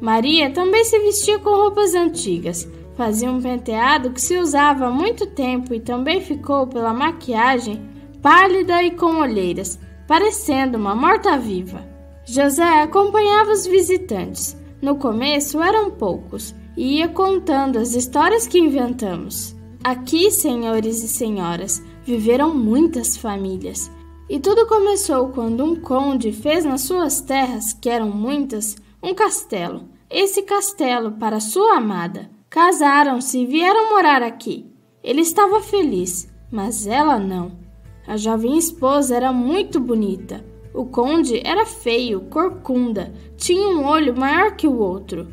Maria 0.00 0.50
também 0.50 0.84
se 0.84 0.98
vestia 0.98 1.38
com 1.38 1.50
roupas 1.50 1.94
antigas, 1.94 2.68
fazia 2.96 3.30
um 3.30 3.40
penteado 3.40 4.10
que 4.10 4.20
se 4.20 4.36
usava 4.36 4.86
há 4.86 4.90
muito 4.90 5.26
tempo 5.26 5.72
e 5.74 5.80
também 5.80 6.20
ficou 6.20 6.66
pela 6.66 6.92
maquiagem 6.92 7.94
pálida 8.24 8.82
e 8.82 8.90
com 8.90 9.20
olheiras, 9.20 9.78
parecendo 10.08 10.78
uma 10.78 10.94
morta-viva. 10.94 11.86
José 12.24 12.82
acompanhava 12.82 13.52
os 13.52 13.66
visitantes. 13.66 14.56
No 14.80 14.96
começo 14.96 15.62
eram 15.62 15.90
poucos 15.90 16.54
e 16.74 16.98
ia 16.98 17.08
contando 17.08 17.78
as 17.78 17.94
histórias 17.94 18.46
que 18.46 18.58
inventamos. 18.58 19.54
Aqui, 19.82 20.30
senhores 20.30 21.02
e 21.02 21.08
senhoras, 21.08 21.82
viveram 22.02 22.54
muitas 22.54 23.14
famílias. 23.14 23.90
E 24.28 24.40
tudo 24.40 24.66
começou 24.66 25.28
quando 25.28 25.62
um 25.62 25.76
conde 25.76 26.32
fez 26.32 26.64
nas 26.64 26.80
suas 26.80 27.20
terras, 27.20 27.74
que 27.74 27.90
eram 27.90 28.10
muitas, 28.10 28.76
um 29.02 29.14
castelo. 29.14 29.82
Esse 30.08 30.42
castelo 30.42 31.12
para 31.12 31.40
sua 31.40 31.76
amada. 31.76 32.30
Casaram-se 32.48 33.40
e 33.40 33.46
vieram 33.46 33.90
morar 33.90 34.22
aqui. 34.22 34.66
Ele 35.02 35.20
estava 35.20 35.60
feliz, 35.60 36.26
mas 36.50 36.86
ela 36.86 37.18
não. 37.18 37.52
A 38.06 38.16
jovem 38.16 38.56
esposa 38.56 39.14
era 39.14 39.30
muito 39.30 39.78
bonita. 39.78 40.42
O 40.72 40.86
conde 40.86 41.40
era 41.44 41.66
feio, 41.66 42.22
corcunda, 42.22 43.12
tinha 43.36 43.68
um 43.68 43.84
olho 43.84 44.16
maior 44.16 44.56
que 44.56 44.66
o 44.66 44.78
outro. 44.78 45.28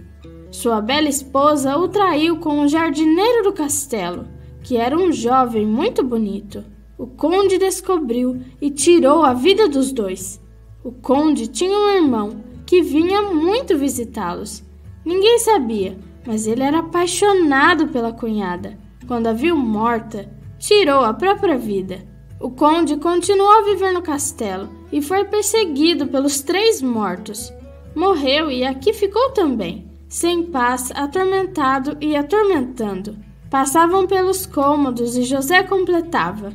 Sua 0.51 0.81
bela 0.81 1.07
esposa 1.07 1.77
o 1.77 1.87
traiu 1.87 2.39
com 2.39 2.59
o 2.59 2.67
jardineiro 2.67 3.43
do 3.43 3.53
castelo, 3.53 4.27
que 4.61 4.75
era 4.75 4.97
um 4.97 5.11
jovem 5.11 5.65
muito 5.65 6.03
bonito. 6.03 6.63
O 7.01 7.07
conde 7.07 7.57
descobriu 7.57 8.39
e 8.61 8.69
tirou 8.69 9.23
a 9.23 9.33
vida 9.33 9.67
dos 9.67 9.91
dois. 9.91 10.39
O 10.83 10.91
conde 10.91 11.47
tinha 11.47 11.75
um 11.75 11.95
irmão 11.95 12.43
que 12.63 12.83
vinha 12.83 13.23
muito 13.23 13.75
visitá-los. 13.75 14.63
Ninguém 15.03 15.39
sabia, 15.39 15.97
mas 16.27 16.45
ele 16.45 16.61
era 16.61 16.77
apaixonado 16.77 17.87
pela 17.87 18.13
cunhada. 18.13 18.77
Quando 19.07 19.25
a 19.25 19.33
viu 19.33 19.55
morta, 19.57 20.29
tirou 20.59 21.03
a 21.03 21.11
própria 21.11 21.57
vida. 21.57 22.05
O 22.39 22.51
conde 22.51 22.95
continuou 22.97 23.49
a 23.49 23.63
viver 23.63 23.91
no 23.93 24.03
castelo 24.03 24.69
e 24.91 25.01
foi 25.01 25.25
perseguido 25.25 26.05
pelos 26.05 26.41
três 26.41 26.83
mortos. 26.83 27.51
Morreu 27.95 28.51
e 28.51 28.63
aqui 28.63 28.93
ficou 28.93 29.31
também, 29.31 29.89
sem 30.07 30.43
paz, 30.43 30.91
atormentado 30.93 31.97
e 31.99 32.15
atormentando. 32.15 33.17
Passavam 33.49 34.05
pelos 34.05 34.45
cômodos 34.45 35.17
e 35.17 35.23
José 35.23 35.63
completava. 35.63 36.53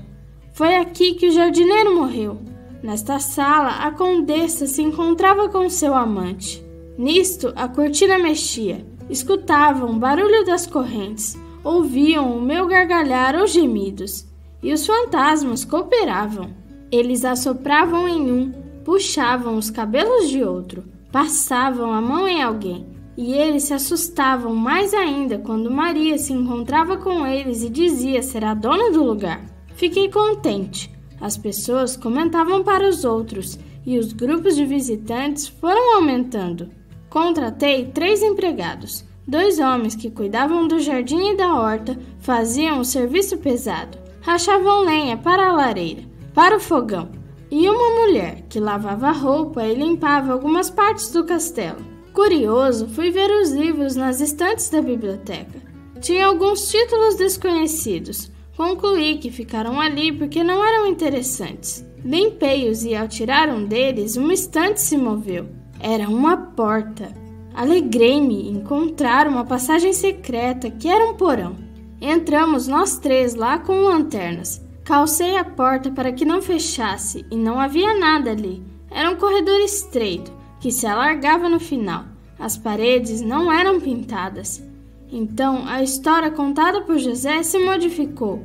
Foi 0.56 0.74
aqui 0.74 1.12
que 1.12 1.28
o 1.28 1.30
jardineiro 1.30 1.94
morreu. 1.94 2.38
Nesta 2.82 3.18
sala, 3.18 3.72
a 3.72 3.90
condessa 3.90 4.66
se 4.66 4.80
encontrava 4.80 5.50
com 5.50 5.68
seu 5.68 5.94
amante. 5.94 6.64
Nisto, 6.96 7.52
a 7.54 7.68
cortina 7.68 8.18
mexia. 8.18 8.86
Escutavam 9.10 9.90
o 9.90 9.98
barulho 9.98 10.46
das 10.46 10.66
correntes, 10.66 11.38
ouviam 11.62 12.34
o 12.34 12.40
meu 12.40 12.66
gargalhar 12.66 13.36
ou 13.36 13.46
gemidos. 13.46 14.26
E 14.62 14.72
os 14.72 14.86
fantasmas 14.86 15.62
cooperavam. 15.62 16.48
Eles 16.90 17.26
assopravam 17.26 18.08
em 18.08 18.32
um, 18.32 18.52
puxavam 18.82 19.58
os 19.58 19.68
cabelos 19.68 20.30
de 20.30 20.42
outro, 20.42 20.84
passavam 21.12 21.92
a 21.92 22.00
mão 22.00 22.26
em 22.26 22.42
alguém. 22.42 22.86
E 23.14 23.34
eles 23.34 23.64
se 23.64 23.74
assustavam 23.74 24.54
mais 24.54 24.94
ainda 24.94 25.36
quando 25.36 25.70
Maria 25.70 26.16
se 26.16 26.32
encontrava 26.32 26.96
com 26.96 27.26
eles 27.26 27.62
e 27.62 27.68
dizia 27.68 28.22
ser 28.22 28.42
a 28.42 28.54
dona 28.54 28.90
do 28.90 29.04
lugar. 29.04 29.55
Fiquei 29.76 30.10
contente. 30.10 30.90
As 31.20 31.36
pessoas 31.36 31.96
comentavam 31.96 32.64
para 32.64 32.88
os 32.88 33.04
outros 33.04 33.58
e 33.84 33.98
os 33.98 34.12
grupos 34.12 34.56
de 34.56 34.64
visitantes 34.64 35.46
foram 35.46 35.96
aumentando. 35.96 36.70
Contratei 37.10 37.84
três 37.86 38.22
empregados. 38.22 39.04
Dois 39.28 39.58
homens 39.58 39.94
que 39.94 40.10
cuidavam 40.10 40.66
do 40.66 40.78
jardim 40.78 41.32
e 41.32 41.36
da 41.36 41.54
horta 41.60 41.98
faziam 42.20 42.80
o 42.80 42.84
serviço 42.84 43.36
pesado, 43.38 43.98
rachavam 44.22 44.84
lenha 44.84 45.16
para 45.16 45.48
a 45.48 45.52
lareira, 45.52 46.04
para 46.32 46.56
o 46.56 46.60
fogão, 46.60 47.10
e 47.50 47.68
uma 47.68 48.00
mulher 48.00 48.44
que 48.48 48.60
lavava 48.60 49.10
roupa 49.10 49.64
e 49.64 49.74
limpava 49.74 50.32
algumas 50.32 50.70
partes 50.70 51.10
do 51.10 51.24
castelo. 51.24 51.84
Curioso, 52.12 52.88
fui 52.88 53.10
ver 53.10 53.30
os 53.30 53.50
livros 53.50 53.94
nas 53.94 54.20
estantes 54.20 54.70
da 54.70 54.80
biblioteca. 54.80 55.60
Tinha 56.00 56.26
alguns 56.26 56.70
títulos 56.70 57.16
desconhecidos, 57.16 58.30
Concluí 58.56 59.18
que 59.18 59.30
ficaram 59.30 59.78
ali 59.78 60.10
porque 60.10 60.42
não 60.42 60.64
eram 60.64 60.86
interessantes. 60.86 61.84
Limpei-os 62.02 62.84
e, 62.84 62.94
ao 62.94 63.06
tirar 63.06 63.50
um 63.50 63.66
deles, 63.66 64.16
um 64.16 64.30
estante 64.30 64.80
se 64.80 64.96
moveu. 64.96 65.46
Era 65.78 66.08
uma 66.08 66.36
porta. 66.36 67.12
Alegrei-me 67.54 68.48
encontrar 68.48 69.28
uma 69.28 69.44
passagem 69.44 69.92
secreta 69.92 70.70
que 70.70 70.88
era 70.88 71.04
um 71.04 71.14
porão. 71.14 71.56
Entramos 72.00 72.66
nós 72.66 72.98
três 72.98 73.34
lá 73.34 73.58
com 73.58 73.84
lanternas. 73.84 74.64
Calcei 74.84 75.36
a 75.36 75.44
porta 75.44 75.90
para 75.90 76.12
que 76.12 76.24
não 76.24 76.40
fechasse 76.40 77.26
e 77.30 77.36
não 77.36 77.60
havia 77.60 77.98
nada 77.98 78.30
ali. 78.30 78.62
Era 78.90 79.10
um 79.10 79.16
corredor 79.16 79.60
estreito 79.60 80.32
que 80.60 80.70
se 80.70 80.86
alargava 80.86 81.48
no 81.48 81.60
final. 81.60 82.04
As 82.38 82.56
paredes 82.56 83.20
não 83.20 83.52
eram 83.52 83.80
pintadas. 83.80 84.62
Então 85.10 85.66
a 85.66 85.82
história 85.82 86.30
contada 86.30 86.82
por 86.82 86.98
José 86.98 87.42
se 87.42 87.58
modificou. 87.58 88.42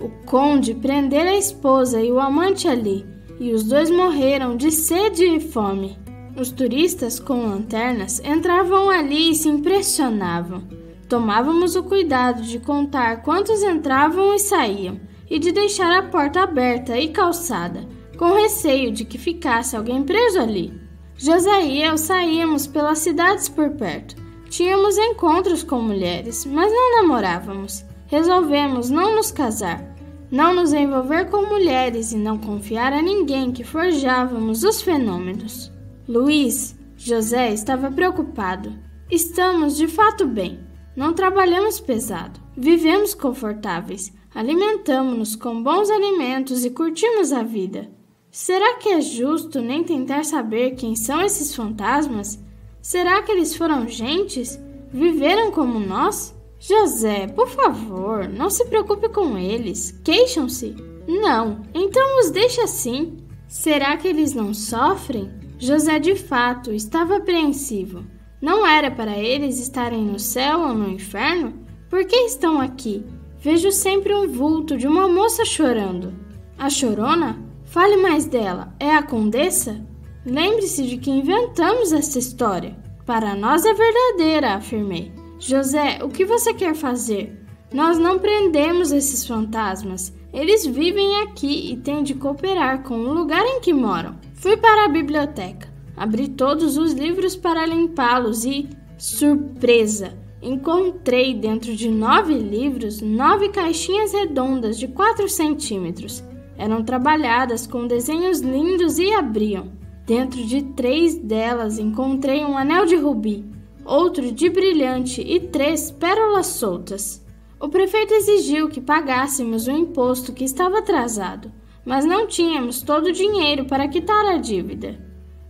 O 0.00 0.08
conde 0.26 0.74
prendera 0.74 1.30
a 1.30 1.36
esposa 1.36 2.00
e 2.00 2.12
o 2.12 2.20
amante 2.20 2.68
ali, 2.68 3.04
e 3.40 3.52
os 3.52 3.64
dois 3.64 3.90
morreram 3.90 4.56
de 4.56 4.70
sede 4.70 5.24
e 5.24 5.40
fome. 5.40 5.98
Os 6.38 6.50
turistas 6.50 7.18
com 7.18 7.46
lanternas 7.46 8.20
entravam 8.20 8.90
ali 8.90 9.30
e 9.30 9.34
se 9.34 9.48
impressionavam. 9.48 10.64
Tomávamos 11.08 11.76
o 11.76 11.82
cuidado 11.82 12.42
de 12.42 12.58
contar 12.58 13.22
quantos 13.22 13.62
entravam 13.62 14.34
e 14.34 14.38
saíam 14.38 15.00
e 15.30 15.38
de 15.38 15.50
deixar 15.50 15.90
a 15.96 16.02
porta 16.02 16.42
aberta 16.42 16.98
e 16.98 17.08
calçada, 17.08 17.86
com 18.18 18.34
receio 18.34 18.92
de 18.92 19.04
que 19.04 19.18
ficasse 19.18 19.76
alguém 19.76 20.02
preso 20.02 20.38
ali. 20.38 20.72
José 21.16 21.64
e 21.64 21.82
eu 21.82 21.96
saíamos 21.96 22.66
pelas 22.66 22.98
cidades 22.98 23.48
por 23.48 23.70
perto. 23.70 24.25
Tínhamos 24.48 24.96
encontros 24.96 25.62
com 25.62 25.80
mulheres, 25.80 26.44
mas 26.46 26.72
não 26.72 27.02
namorávamos. 27.02 27.84
Resolvemos 28.06 28.88
não 28.88 29.16
nos 29.16 29.32
casar, 29.32 29.84
não 30.30 30.54
nos 30.54 30.72
envolver 30.72 31.28
com 31.30 31.46
mulheres 31.46 32.12
e 32.12 32.16
não 32.16 32.38
confiar 32.38 32.92
a 32.92 33.02
ninguém 33.02 33.50
que 33.50 33.64
forjávamos 33.64 34.62
os 34.62 34.80
fenômenos. 34.80 35.72
Luiz, 36.08 36.76
José 36.96 37.52
estava 37.52 37.90
preocupado. 37.90 38.72
Estamos 39.10 39.76
de 39.76 39.88
fato 39.88 40.26
bem. 40.26 40.60
Não 40.96 41.12
trabalhamos 41.12 41.78
pesado, 41.78 42.40
vivemos 42.56 43.12
confortáveis, 43.12 44.12
alimentamos-nos 44.34 45.36
com 45.36 45.62
bons 45.62 45.90
alimentos 45.90 46.64
e 46.64 46.70
curtimos 46.70 47.32
a 47.32 47.42
vida. 47.42 47.90
Será 48.30 48.74
que 48.76 48.88
é 48.88 49.00
justo 49.00 49.60
nem 49.60 49.84
tentar 49.84 50.24
saber 50.24 50.74
quem 50.74 50.96
são 50.96 51.20
esses 51.20 51.54
fantasmas? 51.54 52.42
Será 52.86 53.20
que 53.20 53.32
eles 53.32 53.56
foram 53.56 53.88
gentes? 53.88 54.60
Viveram 54.92 55.50
como 55.50 55.80
nós? 55.80 56.32
José, 56.56 57.26
por 57.26 57.48
favor, 57.48 58.28
não 58.28 58.48
se 58.48 58.64
preocupe 58.66 59.08
com 59.08 59.36
eles. 59.36 59.90
Queixam-se? 60.04 60.72
Não, 61.04 61.62
então 61.74 62.20
os 62.20 62.30
deixe 62.30 62.60
assim. 62.60 63.16
Será 63.48 63.96
que 63.96 64.06
eles 64.06 64.34
não 64.34 64.54
sofrem? 64.54 65.28
José 65.58 65.98
de 65.98 66.14
fato 66.14 66.72
estava 66.72 67.16
apreensivo. 67.16 68.04
Não 68.40 68.64
era 68.64 68.88
para 68.88 69.18
eles 69.18 69.58
estarem 69.58 70.04
no 70.04 70.20
céu 70.20 70.60
ou 70.60 70.72
no 70.72 70.88
inferno? 70.88 71.54
Por 71.90 72.04
que 72.04 72.14
estão 72.14 72.60
aqui? 72.60 73.04
Vejo 73.40 73.72
sempre 73.72 74.14
um 74.14 74.28
vulto 74.28 74.76
de 74.76 74.86
uma 74.86 75.08
moça 75.08 75.44
chorando. 75.44 76.14
A 76.56 76.70
chorona? 76.70 77.36
Fale 77.64 77.96
mais 77.96 78.26
dela. 78.26 78.72
É 78.78 78.94
a 78.94 79.02
condessa? 79.02 79.84
Lembre-se 80.26 80.82
de 80.82 80.96
que 80.96 81.08
inventamos 81.08 81.92
esta 81.92 82.18
história. 82.18 82.76
Para 83.06 83.36
nós 83.36 83.64
é 83.64 83.72
verdadeira, 83.72 84.54
afirmei. 84.54 85.12
José, 85.38 86.00
o 86.02 86.08
que 86.08 86.24
você 86.24 86.52
quer 86.52 86.74
fazer? 86.74 87.40
Nós 87.72 87.96
não 87.96 88.18
prendemos 88.18 88.90
esses 88.90 89.24
fantasmas. 89.24 90.12
Eles 90.32 90.66
vivem 90.66 91.20
aqui 91.20 91.70
e 91.70 91.76
têm 91.76 92.02
de 92.02 92.14
cooperar 92.14 92.82
com 92.82 92.98
o 92.98 93.14
lugar 93.14 93.44
em 93.46 93.60
que 93.60 93.72
moram. 93.72 94.16
Fui 94.34 94.56
para 94.56 94.86
a 94.86 94.88
biblioteca. 94.88 95.72
Abri 95.96 96.26
todos 96.26 96.76
os 96.76 96.92
livros 96.92 97.36
para 97.36 97.64
limpá-los 97.64 98.44
e, 98.44 98.68
surpresa, 98.98 100.18
encontrei 100.42 101.34
dentro 101.34 101.76
de 101.76 101.88
nove 101.88 102.34
livros 102.34 103.00
nove 103.00 103.50
caixinhas 103.50 104.12
redondas 104.12 104.76
de 104.76 104.88
4 104.88 105.28
centímetros. 105.28 106.24
Eram 106.58 106.82
trabalhadas 106.82 107.64
com 107.64 107.86
desenhos 107.86 108.40
lindos 108.40 108.98
e 108.98 109.12
abriam. 109.12 109.75
Dentro 110.06 110.44
de 110.44 110.62
três 110.62 111.16
delas 111.16 111.80
encontrei 111.80 112.44
um 112.44 112.56
anel 112.56 112.86
de 112.86 112.94
rubi, 112.94 113.44
outro 113.84 114.30
de 114.30 114.48
brilhante 114.48 115.20
e 115.20 115.40
três 115.40 115.90
pérolas 115.90 116.46
soltas. 116.46 117.26
O 117.58 117.68
prefeito 117.68 118.14
exigiu 118.14 118.68
que 118.68 118.80
pagássemos 118.80 119.66
o 119.66 119.72
imposto 119.72 120.32
que 120.32 120.44
estava 120.44 120.78
atrasado, 120.78 121.50
mas 121.84 122.04
não 122.04 122.28
tínhamos 122.28 122.82
todo 122.82 123.06
o 123.06 123.12
dinheiro 123.12 123.64
para 123.64 123.88
quitar 123.88 124.26
a 124.26 124.36
dívida. 124.36 124.96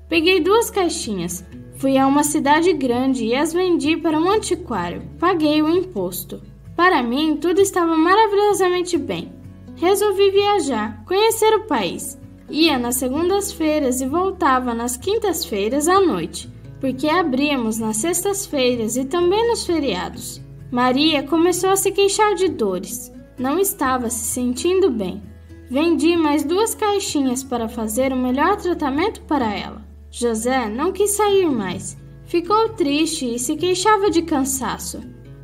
Peguei 0.08 0.40
duas 0.40 0.70
caixinhas, 0.70 1.44
fui 1.76 1.98
a 1.98 2.06
uma 2.06 2.24
cidade 2.24 2.72
grande 2.72 3.26
e 3.26 3.34
as 3.34 3.52
vendi 3.52 3.94
para 3.98 4.18
um 4.18 4.30
antiquário. 4.30 5.02
Paguei 5.18 5.60
o 5.60 5.68
imposto. 5.68 6.40
Para 6.74 7.02
mim, 7.02 7.36
tudo 7.36 7.60
estava 7.60 7.94
maravilhosamente 7.94 8.96
bem. 8.96 9.34
Resolvi 9.74 10.30
viajar, 10.30 11.04
conhecer 11.04 11.54
o 11.56 11.66
país. 11.66 12.18
Ia 12.48 12.78
nas 12.78 12.96
segundas-feiras 12.96 14.00
e 14.00 14.06
voltava 14.06 14.72
nas 14.72 14.96
quintas-feiras 14.96 15.88
à 15.88 16.00
noite, 16.00 16.48
porque 16.80 17.08
abríamos 17.08 17.78
nas 17.78 17.96
sextas-feiras 17.96 18.96
e 18.96 19.04
também 19.04 19.48
nos 19.48 19.66
feriados. 19.66 20.40
Maria 20.70 21.22
começou 21.22 21.70
a 21.70 21.76
se 21.76 21.90
queixar 21.90 22.34
de 22.34 22.48
dores. 22.48 23.12
Não 23.38 23.58
estava 23.58 24.08
se 24.10 24.24
sentindo 24.24 24.90
bem. 24.90 25.22
Vendi 25.68 26.16
mais 26.16 26.44
duas 26.44 26.74
caixinhas 26.74 27.42
para 27.42 27.68
fazer 27.68 28.12
o 28.12 28.16
melhor 28.16 28.56
tratamento 28.56 29.20
para 29.22 29.52
ela. 29.52 29.84
José 30.10 30.68
não 30.68 30.92
quis 30.92 31.10
sair 31.10 31.50
mais. 31.50 31.96
Ficou 32.24 32.68
triste 32.70 33.34
e 33.34 33.38
se 33.38 33.56
queixava 33.56 34.10
de 34.10 34.22
cansaço. 34.22 35.00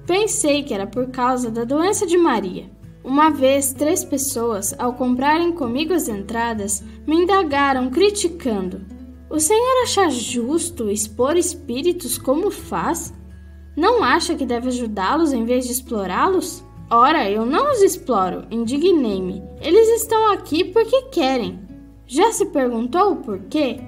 Pensei 0.06 0.62
que 0.62 0.74
era 0.74 0.86
por 0.86 1.08
causa 1.10 1.50
da 1.50 1.64
doença 1.64 2.06
de 2.06 2.16
Maria. 2.16 2.70
Uma 3.04 3.30
vez, 3.30 3.72
três 3.72 4.04
pessoas, 4.04 4.74
ao 4.78 4.94
comprarem 4.94 5.52
comigo 5.52 5.92
as 5.92 6.08
entradas, 6.08 6.82
me 7.06 7.16
indagaram 7.16 7.90
criticando. 7.90 8.82
O 9.28 9.40
senhor 9.40 9.82
acha 9.82 10.10
justo 10.10 10.90
expor 10.90 11.36
espíritos 11.36 12.18
como 12.18 12.50
faz? 12.50 13.12
Não 13.76 14.04
acha 14.04 14.34
que 14.34 14.46
deve 14.46 14.68
ajudá-los 14.68 15.32
em 15.32 15.44
vez 15.44 15.66
de 15.66 15.72
explorá-los? 15.72 16.62
Ora, 16.90 17.30
eu 17.30 17.46
não 17.46 17.72
os 17.72 17.82
exploro, 17.82 18.44
indignei-me. 18.50 19.42
Eles 19.60 19.88
estão 20.02 20.32
aqui 20.32 20.64
porque 20.64 21.02
querem. 21.10 21.60
Já 22.06 22.30
se 22.30 22.46
perguntou 22.46 23.12
o 23.12 23.16
porquê? 23.16 23.80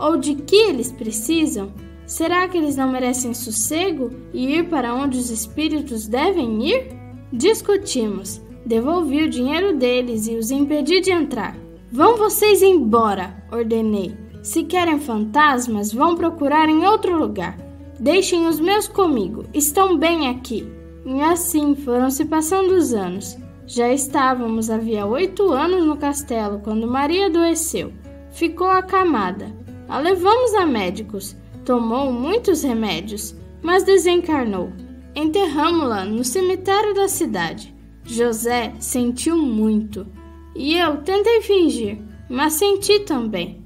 ou 0.00 0.16
de 0.16 0.34
que 0.34 0.56
eles 0.56 0.90
precisam? 0.90 1.72
Será 2.06 2.48
que 2.48 2.56
eles 2.56 2.74
não 2.74 2.90
merecem 2.90 3.34
sossego 3.34 4.10
e 4.32 4.56
ir 4.56 4.68
para 4.68 4.94
onde 4.94 5.18
os 5.18 5.30
espíritos 5.30 6.08
devem 6.08 6.66
ir? 6.66 6.96
Discutimos. 7.32 8.40
Devolvi 8.64 9.22
o 9.24 9.30
dinheiro 9.30 9.76
deles 9.76 10.26
e 10.26 10.36
os 10.36 10.50
impedi 10.50 11.00
de 11.00 11.10
entrar. 11.10 11.56
Vão 11.90 12.16
vocês 12.16 12.62
embora, 12.62 13.34
ordenei. 13.50 14.16
Se 14.42 14.64
querem 14.64 14.98
fantasmas, 14.98 15.92
vão 15.92 16.14
procurar 16.14 16.68
em 16.68 16.86
outro 16.86 17.18
lugar. 17.18 17.58
Deixem 17.98 18.46
os 18.46 18.58
meus 18.58 18.88
comigo, 18.88 19.44
estão 19.52 19.96
bem 19.96 20.28
aqui. 20.28 20.66
E 21.04 21.20
assim 21.20 21.74
foram 21.74 22.10
se 22.10 22.24
passando 22.24 22.72
os 22.72 22.92
anos. 22.92 23.36
Já 23.66 23.92
estávamos 23.92 24.70
havia 24.70 25.06
oito 25.06 25.52
anos 25.52 25.84
no 25.84 25.96
castelo 25.96 26.60
quando 26.60 26.86
Maria 26.88 27.26
adoeceu. 27.26 27.92
Ficou 28.30 28.68
acamada. 28.68 29.54
A 29.88 29.98
levamos 29.98 30.54
a 30.54 30.66
médicos. 30.66 31.36
Tomou 31.64 32.12
muitos 32.12 32.62
remédios, 32.62 33.34
mas 33.62 33.84
desencarnou. 33.84 34.72
Enterramos-la 35.14 36.04
no 36.04 36.24
cemitério 36.24 36.94
da 36.94 37.08
cidade. 37.08 37.74
José 38.04 38.74
sentiu 38.78 39.36
muito. 39.36 40.06
E 40.54 40.76
eu 40.76 40.98
tentei 40.98 41.40
fingir, 41.42 41.98
mas 42.28 42.54
senti 42.54 43.00
também. 43.00 43.64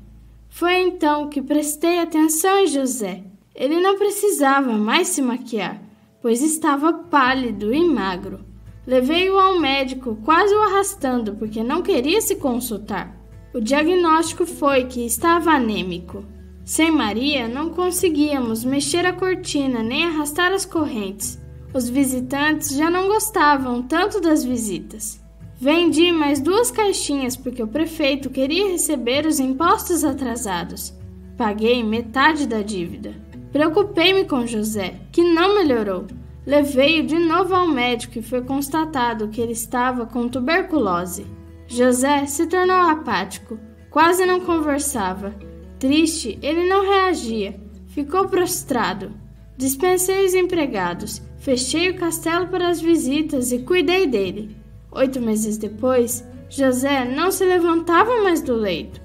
Foi 0.48 0.74
então 0.78 1.28
que 1.28 1.42
prestei 1.42 1.98
atenção 1.98 2.58
em 2.58 2.66
José. 2.66 3.24
Ele 3.54 3.80
não 3.80 3.98
precisava 3.98 4.72
mais 4.72 5.08
se 5.08 5.22
maquiar, 5.22 5.82
pois 6.20 6.42
estava 6.42 6.92
pálido 6.92 7.74
e 7.74 7.84
magro. 7.84 8.40
Levei-o 8.86 9.38
ao 9.38 9.58
médico, 9.58 10.18
quase 10.24 10.54
o 10.54 10.62
arrastando, 10.62 11.34
porque 11.36 11.62
não 11.62 11.82
queria 11.82 12.20
se 12.20 12.36
consultar. 12.36 13.16
O 13.54 13.60
diagnóstico 13.60 14.44
foi 14.44 14.84
que 14.84 15.06
estava 15.06 15.52
anêmico. 15.52 16.24
Sem 16.64 16.90
Maria, 16.90 17.46
não 17.46 17.70
conseguíamos 17.70 18.64
mexer 18.64 19.06
a 19.06 19.12
cortina 19.12 19.82
nem 19.82 20.04
arrastar 20.04 20.52
as 20.52 20.64
correntes. 20.64 21.38
Os 21.74 21.88
visitantes 21.88 22.70
já 22.76 22.88
não 22.88 23.08
gostavam 23.08 23.82
tanto 23.82 24.20
das 24.20 24.44
visitas. 24.44 25.20
Vendi 25.60 26.12
mais 26.12 26.40
duas 26.40 26.70
caixinhas 26.70 27.36
porque 27.36 27.60
o 27.60 27.66
prefeito 27.66 28.30
queria 28.30 28.68
receber 28.68 29.26
os 29.26 29.40
impostos 29.40 30.04
atrasados. 30.04 30.94
Paguei 31.36 31.82
metade 31.82 32.46
da 32.46 32.62
dívida. 32.62 33.12
Preocupei-me 33.50 34.24
com 34.24 34.46
José, 34.46 35.00
que 35.10 35.24
não 35.24 35.56
melhorou. 35.56 36.06
Levei-o 36.46 37.04
de 37.04 37.18
novo 37.18 37.52
ao 37.52 37.66
médico 37.66 38.20
e 38.20 38.22
foi 38.22 38.42
constatado 38.42 39.28
que 39.28 39.40
ele 39.40 39.52
estava 39.52 40.06
com 40.06 40.28
tuberculose. 40.28 41.26
José 41.66 42.24
se 42.26 42.46
tornou 42.46 42.76
apático, 42.76 43.58
quase 43.90 44.24
não 44.24 44.38
conversava. 44.38 45.34
Triste, 45.80 46.38
ele 46.40 46.68
não 46.68 46.82
reagia, 46.82 47.60
ficou 47.88 48.28
prostrado. 48.28 49.10
Dispensei 49.56 50.24
os 50.24 50.34
empregados, 50.34 51.22
fechei 51.44 51.90
o 51.90 51.96
castelo 51.96 52.48
para 52.48 52.68
as 52.68 52.80
visitas 52.80 53.52
e 53.52 53.58
cuidei 53.58 54.06
dele. 54.06 54.56
Oito 54.90 55.20
meses 55.20 55.58
depois, 55.58 56.26
José 56.48 57.04
não 57.04 57.30
se 57.30 57.44
levantava 57.44 58.22
mais 58.22 58.40
do 58.40 58.54
leito. 58.54 58.98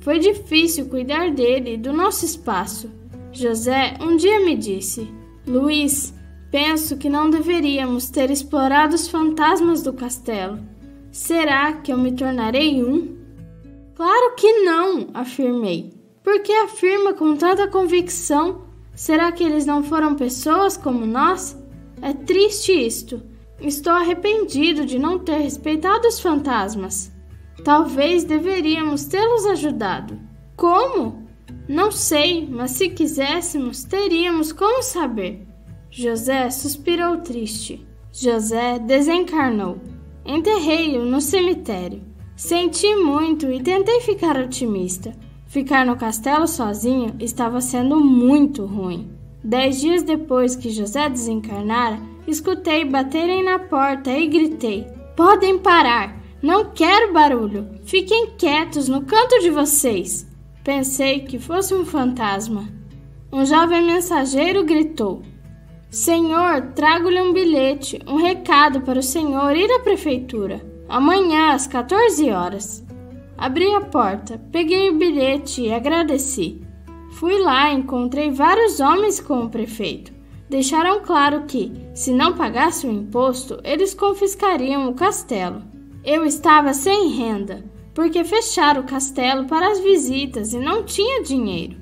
Foi 0.00 0.18
difícil 0.18 0.86
cuidar 0.86 1.30
dele 1.30 1.74
e 1.74 1.76
do 1.76 1.92
nosso 1.92 2.24
espaço. 2.24 2.90
José 3.30 3.94
um 4.00 4.16
dia 4.16 4.44
me 4.44 4.56
disse: 4.56 5.08
Luiz, 5.46 6.12
penso 6.50 6.96
que 6.96 7.08
não 7.08 7.30
deveríamos 7.30 8.10
ter 8.10 8.28
explorado 8.28 8.96
os 8.96 9.06
fantasmas 9.06 9.80
do 9.80 9.92
castelo. 9.92 10.58
Será 11.12 11.74
que 11.74 11.92
eu 11.92 11.96
me 11.96 12.10
tornarei 12.10 12.82
um? 12.82 13.16
Claro 13.94 14.34
que 14.34 14.64
não, 14.64 15.10
afirmei. 15.14 15.92
Por 16.24 16.40
que 16.40 16.52
afirma 16.52 17.14
com 17.14 17.36
tanta 17.36 17.68
convicção? 17.68 18.62
Será 18.96 19.30
que 19.30 19.44
eles 19.44 19.64
não 19.64 19.84
foram 19.84 20.16
pessoas 20.16 20.76
como 20.76 21.06
nós? 21.06 21.56
É 22.04 22.12
triste 22.12 22.70
isto. 22.70 23.22
Estou 23.58 23.94
arrependido 23.94 24.84
de 24.84 24.98
não 24.98 25.18
ter 25.18 25.38
respeitado 25.38 26.06
os 26.06 26.20
fantasmas. 26.20 27.10
Talvez 27.64 28.24
deveríamos 28.24 29.06
tê-los 29.06 29.46
ajudado. 29.46 30.20
Como? 30.54 31.26
Não 31.66 31.90
sei, 31.90 32.46
mas 32.46 32.72
se 32.72 32.90
quiséssemos, 32.90 33.84
teríamos 33.84 34.52
como 34.52 34.82
saber. 34.82 35.46
José 35.90 36.50
suspirou 36.50 37.22
triste. 37.22 37.86
José 38.12 38.78
desencarnou. 38.78 39.78
Enterrei-o 40.26 41.06
no 41.06 41.22
cemitério. 41.22 42.02
Senti 42.36 42.94
muito 42.96 43.50
e 43.50 43.62
tentei 43.62 44.02
ficar 44.02 44.36
otimista. 44.36 45.16
Ficar 45.46 45.86
no 45.86 45.96
castelo 45.96 46.46
sozinho 46.46 47.16
estava 47.18 47.62
sendo 47.62 47.98
muito 47.98 48.66
ruim. 48.66 49.13
Dez 49.44 49.78
dias 49.78 50.02
depois 50.02 50.56
que 50.56 50.70
José 50.70 51.06
desencarnara, 51.10 52.00
escutei 52.26 52.82
baterem 52.82 53.44
na 53.44 53.58
porta 53.58 54.10
e 54.10 54.26
gritei: 54.26 54.86
Podem 55.14 55.58
parar! 55.58 56.18
Não 56.42 56.70
quero 56.72 57.12
barulho! 57.12 57.68
Fiquem 57.84 58.30
quietos 58.38 58.88
no 58.88 59.02
canto 59.04 59.38
de 59.40 59.50
vocês! 59.50 60.26
Pensei 60.64 61.20
que 61.20 61.38
fosse 61.38 61.74
um 61.74 61.84
fantasma. 61.84 62.66
Um 63.30 63.44
jovem 63.44 63.84
mensageiro 63.84 64.64
gritou: 64.64 65.20
Senhor, 65.90 66.72
trago-lhe 66.74 67.20
um 67.20 67.34
bilhete, 67.34 68.00
um 68.06 68.16
recado 68.16 68.80
para 68.80 68.98
o 68.98 69.02
senhor 69.02 69.54
ir 69.54 69.70
à 69.70 69.80
prefeitura. 69.80 70.64
Amanhã, 70.88 71.52
às 71.52 71.66
14 71.66 72.30
horas. 72.30 72.82
Abri 73.36 73.74
a 73.74 73.82
porta, 73.82 74.40
peguei 74.50 74.88
o 74.88 74.96
bilhete 74.96 75.62
e 75.62 75.72
agradeci. 75.72 76.63
Fui 77.14 77.38
lá 77.38 77.72
e 77.72 77.76
encontrei 77.76 78.30
vários 78.30 78.80
homens 78.80 79.20
com 79.20 79.44
o 79.44 79.50
prefeito. 79.50 80.12
Deixaram 80.48 81.00
claro 81.00 81.44
que, 81.46 81.72
se 81.94 82.12
não 82.12 82.34
pagasse 82.34 82.86
o 82.86 82.90
imposto, 82.90 83.58
eles 83.64 83.94
confiscariam 83.94 84.88
o 84.88 84.94
castelo. 84.94 85.62
Eu 86.04 86.24
estava 86.24 86.72
sem 86.74 87.08
renda, 87.08 87.64
porque 87.94 88.22
fecharam 88.24 88.82
o 88.82 88.84
castelo 88.84 89.46
para 89.46 89.68
as 89.68 89.80
visitas 89.80 90.52
e 90.52 90.58
não 90.58 90.84
tinha 90.84 91.22
dinheiro. 91.22 91.76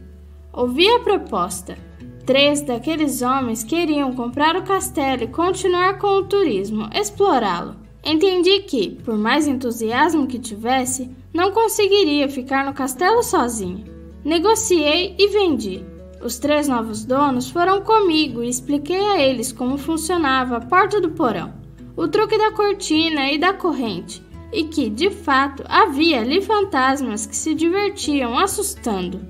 Ouvi 0.52 0.88
a 0.88 1.00
proposta 1.00 1.76
Três 2.24 2.60
daqueles 2.60 3.20
homens 3.20 3.64
queriam 3.64 4.14
comprar 4.14 4.54
o 4.54 4.62
castelo 4.62 5.24
e 5.24 5.28
continuar 5.28 5.98
com 5.98 6.18
o 6.18 6.24
turismo, 6.24 6.88
explorá-lo. 6.94 7.76
Entendi 8.04 8.60
que, 8.60 8.90
por 9.04 9.18
mais 9.18 9.48
entusiasmo 9.48 10.28
que 10.28 10.38
tivesse, 10.38 11.10
não 11.34 11.50
conseguiria 11.50 12.28
ficar 12.28 12.64
no 12.64 12.72
castelo 12.72 13.22
sozinho. 13.24 13.91
Negociei 14.24 15.16
e 15.18 15.28
vendi. 15.28 15.84
Os 16.24 16.38
três 16.38 16.68
novos 16.68 17.04
donos 17.04 17.50
foram 17.50 17.82
comigo 17.82 18.42
e 18.42 18.48
expliquei 18.48 19.00
a 19.00 19.20
eles 19.20 19.50
como 19.50 19.76
funcionava 19.76 20.56
a 20.56 20.60
porta 20.60 21.00
do 21.00 21.10
porão, 21.10 21.52
o 21.96 22.06
truque 22.06 22.38
da 22.38 22.52
cortina 22.52 23.32
e 23.32 23.38
da 23.38 23.52
corrente, 23.52 24.22
e 24.52 24.64
que, 24.64 24.88
de 24.88 25.10
fato, 25.10 25.64
havia 25.68 26.20
ali 26.20 26.40
fantasmas 26.40 27.26
que 27.26 27.34
se 27.34 27.54
divertiam 27.54 28.38
assustando. 28.38 29.20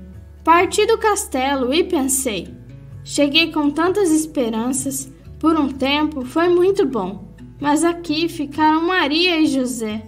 Parti 0.43 0.85
do 0.85 0.97
castelo 0.99 1.73
e 1.73 1.83
pensei: 1.83 2.53
Cheguei 3.03 3.51
com 3.51 3.71
tantas 3.71 4.11
esperanças. 4.11 5.11
Por 5.39 5.59
um 5.59 5.69
tempo 5.69 6.23
foi 6.23 6.47
muito 6.47 6.85
bom, 6.85 7.27
mas 7.59 7.83
aqui 7.83 8.29
ficaram 8.29 8.85
Maria 8.85 9.41
e 9.41 9.47
José. 9.47 10.03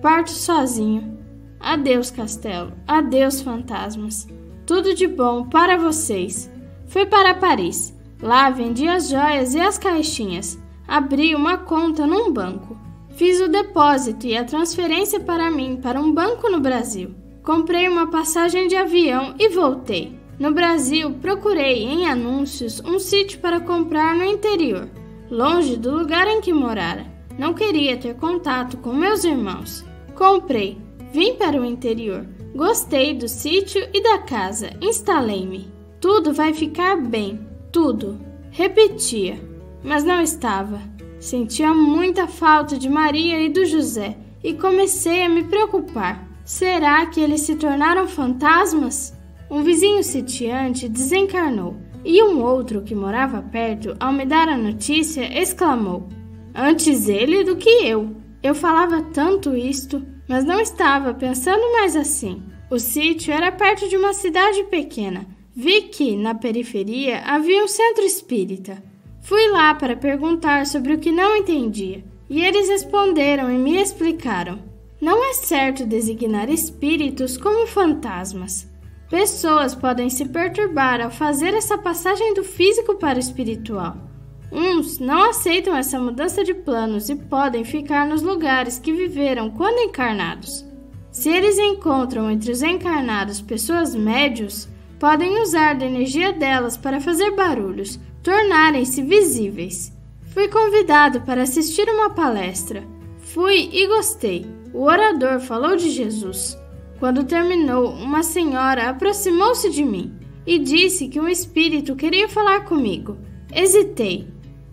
Parto 0.00 0.30
sozinho. 0.30 1.17
Adeus, 1.60 2.10
castelo. 2.10 2.72
Adeus, 2.86 3.40
fantasmas. 3.40 4.26
Tudo 4.66 4.94
de 4.94 5.06
bom 5.06 5.44
para 5.44 5.76
vocês. 5.76 6.50
Fui 6.86 7.06
para 7.06 7.34
Paris. 7.34 7.96
Lá 8.22 8.50
vendi 8.50 8.88
as 8.88 9.08
joias 9.08 9.54
e 9.54 9.60
as 9.60 9.78
caixinhas. 9.78 10.58
Abri 10.86 11.34
uma 11.34 11.58
conta 11.58 12.06
num 12.06 12.32
banco. 12.32 12.76
Fiz 13.10 13.40
o 13.40 13.48
depósito 13.48 14.26
e 14.26 14.36
a 14.36 14.44
transferência 14.44 15.20
para 15.20 15.50
mim 15.50 15.78
para 15.82 16.00
um 16.00 16.12
banco 16.12 16.48
no 16.48 16.60
Brasil. 16.60 17.14
Comprei 17.42 17.88
uma 17.88 18.06
passagem 18.08 18.68
de 18.68 18.76
avião 18.76 19.34
e 19.38 19.48
voltei. 19.48 20.18
No 20.38 20.52
Brasil, 20.52 21.12
procurei 21.20 21.82
em 21.82 22.06
anúncios 22.06 22.80
um 22.84 22.98
sítio 23.00 23.40
para 23.40 23.58
comprar 23.58 24.14
no 24.14 24.24
interior, 24.24 24.88
longe 25.28 25.76
do 25.76 25.90
lugar 25.90 26.28
em 26.28 26.40
que 26.40 26.52
morara. 26.52 27.06
Não 27.36 27.52
queria 27.52 27.96
ter 27.96 28.14
contato 28.14 28.76
com 28.76 28.92
meus 28.92 29.24
irmãos. 29.24 29.84
Comprei, 30.14 30.78
vim 31.12 31.34
para 31.34 31.60
o 31.60 31.64
interior. 31.64 32.26
Gostei 32.54 33.14
do 33.14 33.28
sítio 33.28 33.86
e 33.92 34.02
da 34.02 34.18
casa. 34.18 34.70
Instalei-me. 34.80 35.72
Tudo 36.00 36.32
vai 36.32 36.54
ficar 36.54 36.96
bem, 36.96 37.40
tudo. 37.72 38.20
Repetia, 38.50 39.40
mas 39.82 40.04
não 40.04 40.20
estava. 40.20 40.80
Sentia 41.18 41.74
muita 41.74 42.26
falta 42.26 42.78
de 42.78 42.88
Maria 42.88 43.40
e 43.40 43.48
do 43.48 43.64
José 43.64 44.16
e 44.42 44.54
comecei 44.54 45.24
a 45.24 45.28
me 45.28 45.44
preocupar. 45.44 46.26
Será 46.44 47.04
que 47.06 47.20
eles 47.20 47.42
se 47.42 47.56
tornaram 47.56 48.06
fantasmas? 48.06 49.16
Um 49.50 49.62
vizinho 49.62 50.02
sitiante 50.02 50.88
desencarnou 50.88 51.76
e 52.04 52.22
um 52.22 52.42
outro 52.42 52.82
que 52.82 52.94
morava 52.94 53.42
perto, 53.42 53.96
ao 53.98 54.12
me 54.12 54.24
dar 54.24 54.48
a 54.48 54.56
notícia, 54.56 55.40
exclamou: 55.40 56.08
Antes 56.54 57.08
ele 57.08 57.44
do 57.44 57.56
que 57.56 57.68
eu. 57.84 58.16
Eu 58.42 58.54
falava 58.54 59.02
tanto 59.12 59.56
isto, 59.56 60.02
mas 60.28 60.44
não 60.44 60.60
estava 60.60 61.14
pensando 61.14 61.72
mais 61.72 61.96
assim. 61.96 62.42
O 62.70 62.78
sítio 62.78 63.32
era 63.32 63.50
perto 63.50 63.88
de 63.88 63.96
uma 63.96 64.12
cidade 64.12 64.62
pequena. 64.64 65.26
Vi 65.56 65.82
que, 65.82 66.14
na 66.14 66.34
periferia, 66.34 67.22
havia 67.24 67.64
um 67.64 67.68
centro 67.68 68.04
espírita. 68.04 68.82
Fui 69.22 69.48
lá 69.48 69.74
para 69.74 69.96
perguntar 69.96 70.66
sobre 70.66 70.92
o 70.94 70.98
que 70.98 71.10
não 71.10 71.36
entendia, 71.36 72.04
e 72.28 72.44
eles 72.44 72.68
responderam 72.68 73.50
e 73.50 73.58
me 73.58 73.76
explicaram. 73.76 74.58
Não 75.00 75.24
é 75.24 75.32
certo 75.32 75.86
designar 75.86 76.50
espíritos 76.50 77.36
como 77.36 77.66
fantasmas. 77.66 78.68
Pessoas 79.08 79.74
podem 79.74 80.10
se 80.10 80.26
perturbar 80.26 81.00
ao 81.00 81.10
fazer 81.10 81.54
essa 81.54 81.78
passagem 81.78 82.34
do 82.34 82.44
físico 82.44 82.96
para 82.96 83.16
o 83.16 83.20
espiritual. 83.20 84.07
Uns 84.50 84.98
não 84.98 85.30
aceitam 85.30 85.76
essa 85.76 86.00
mudança 86.00 86.42
de 86.42 86.54
planos 86.54 87.08
e 87.08 87.16
podem 87.16 87.64
ficar 87.64 88.06
nos 88.06 88.22
lugares 88.22 88.78
que 88.78 88.92
viveram 88.92 89.50
quando 89.50 89.78
encarnados. 89.78 90.64
Se 91.10 91.28
eles 91.28 91.58
encontram 91.58 92.30
entre 92.30 92.50
os 92.50 92.62
encarnados 92.62 93.40
pessoas 93.40 93.94
médios, 93.94 94.68
podem 94.98 95.42
usar 95.42 95.74
da 95.74 95.84
energia 95.84 96.32
delas 96.32 96.76
para 96.76 97.00
fazer 97.00 97.32
barulhos, 97.32 98.00
tornarem-se 98.22 99.02
visíveis. 99.02 99.92
Fui 100.32 100.48
convidado 100.48 101.20
para 101.22 101.42
assistir 101.42 101.88
uma 101.88 102.10
palestra. 102.10 102.84
Fui 103.18 103.68
e 103.72 103.86
gostei. 103.86 104.46
O 104.72 104.82
orador 104.82 105.40
falou 105.40 105.76
de 105.76 105.90
Jesus. 105.90 106.58
Quando 106.98 107.24
terminou, 107.24 107.90
uma 107.90 108.22
senhora 108.22 108.88
aproximou-se 108.88 109.70
de 109.70 109.84
mim 109.84 110.14
e 110.46 110.58
disse 110.58 111.08
que 111.08 111.20
um 111.20 111.28
espírito 111.28 111.94
queria 111.94 112.28
falar 112.28 112.64
comigo. 112.64 113.16
Hesitei, 113.52 114.26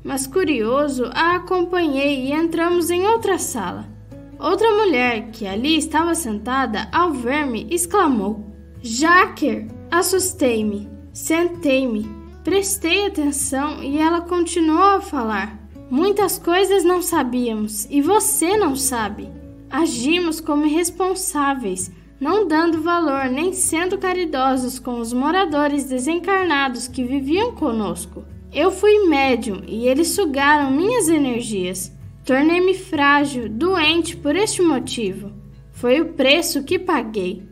mas 0.06 0.28
curioso, 0.28 1.10
a 1.16 1.36
acompanhei 1.36 2.28
e 2.28 2.32
entramos 2.32 2.92
em 2.92 3.08
outra 3.08 3.40
sala. 3.40 3.90
Outra 4.38 4.70
mulher 4.70 5.32
que 5.32 5.48
ali 5.48 5.76
estava 5.76 6.14
sentada, 6.14 6.88
ao 6.92 7.12
ver-me, 7.12 7.66
exclamou: 7.72 8.46
Jacker! 8.84 9.68
Assustei-me, 9.90 10.88
sentei-me, 11.12 12.08
prestei 12.44 13.08
atenção 13.08 13.82
e 13.82 13.98
ela 13.98 14.22
continuou 14.22 14.98
a 14.98 15.02
falar. 15.02 15.58
Muitas 15.90 16.38
coisas 16.38 16.84
não 16.84 17.02
sabíamos 17.02 17.88
e 17.90 18.00
você 18.00 18.58
não 18.58 18.76
sabe. 18.76 19.28
Agimos 19.72 20.40
como 20.40 20.68
irresponsáveis 20.68 21.92
não 22.20 22.48
dando 22.48 22.82
valor 22.82 23.26
nem 23.26 23.54
sendo 23.54 23.98
caridosos 23.98 24.78
com 24.78 25.00
os 25.00 25.12
moradores 25.12 25.86
desencarnados 25.86 26.88
que 26.88 27.04
viviam 27.04 27.54
conosco. 27.54 28.24
Eu 28.56 28.72
fui 28.72 29.08
médium 29.08 29.62
e 29.68 29.88
eles 29.88 30.08
sugaram 30.10 30.72
minhas 30.72 31.10
energias. 31.10 31.92
Tornei-me 32.24 32.74
frágil, 32.74 33.50
doente 33.50 34.16
por 34.16 34.36
este 34.36 34.62
motivo. 34.62 35.32
Foi 35.74 36.02
o 36.02 36.14
preço 36.14 36.64
que 36.64 36.80
paguei. 36.80 37.44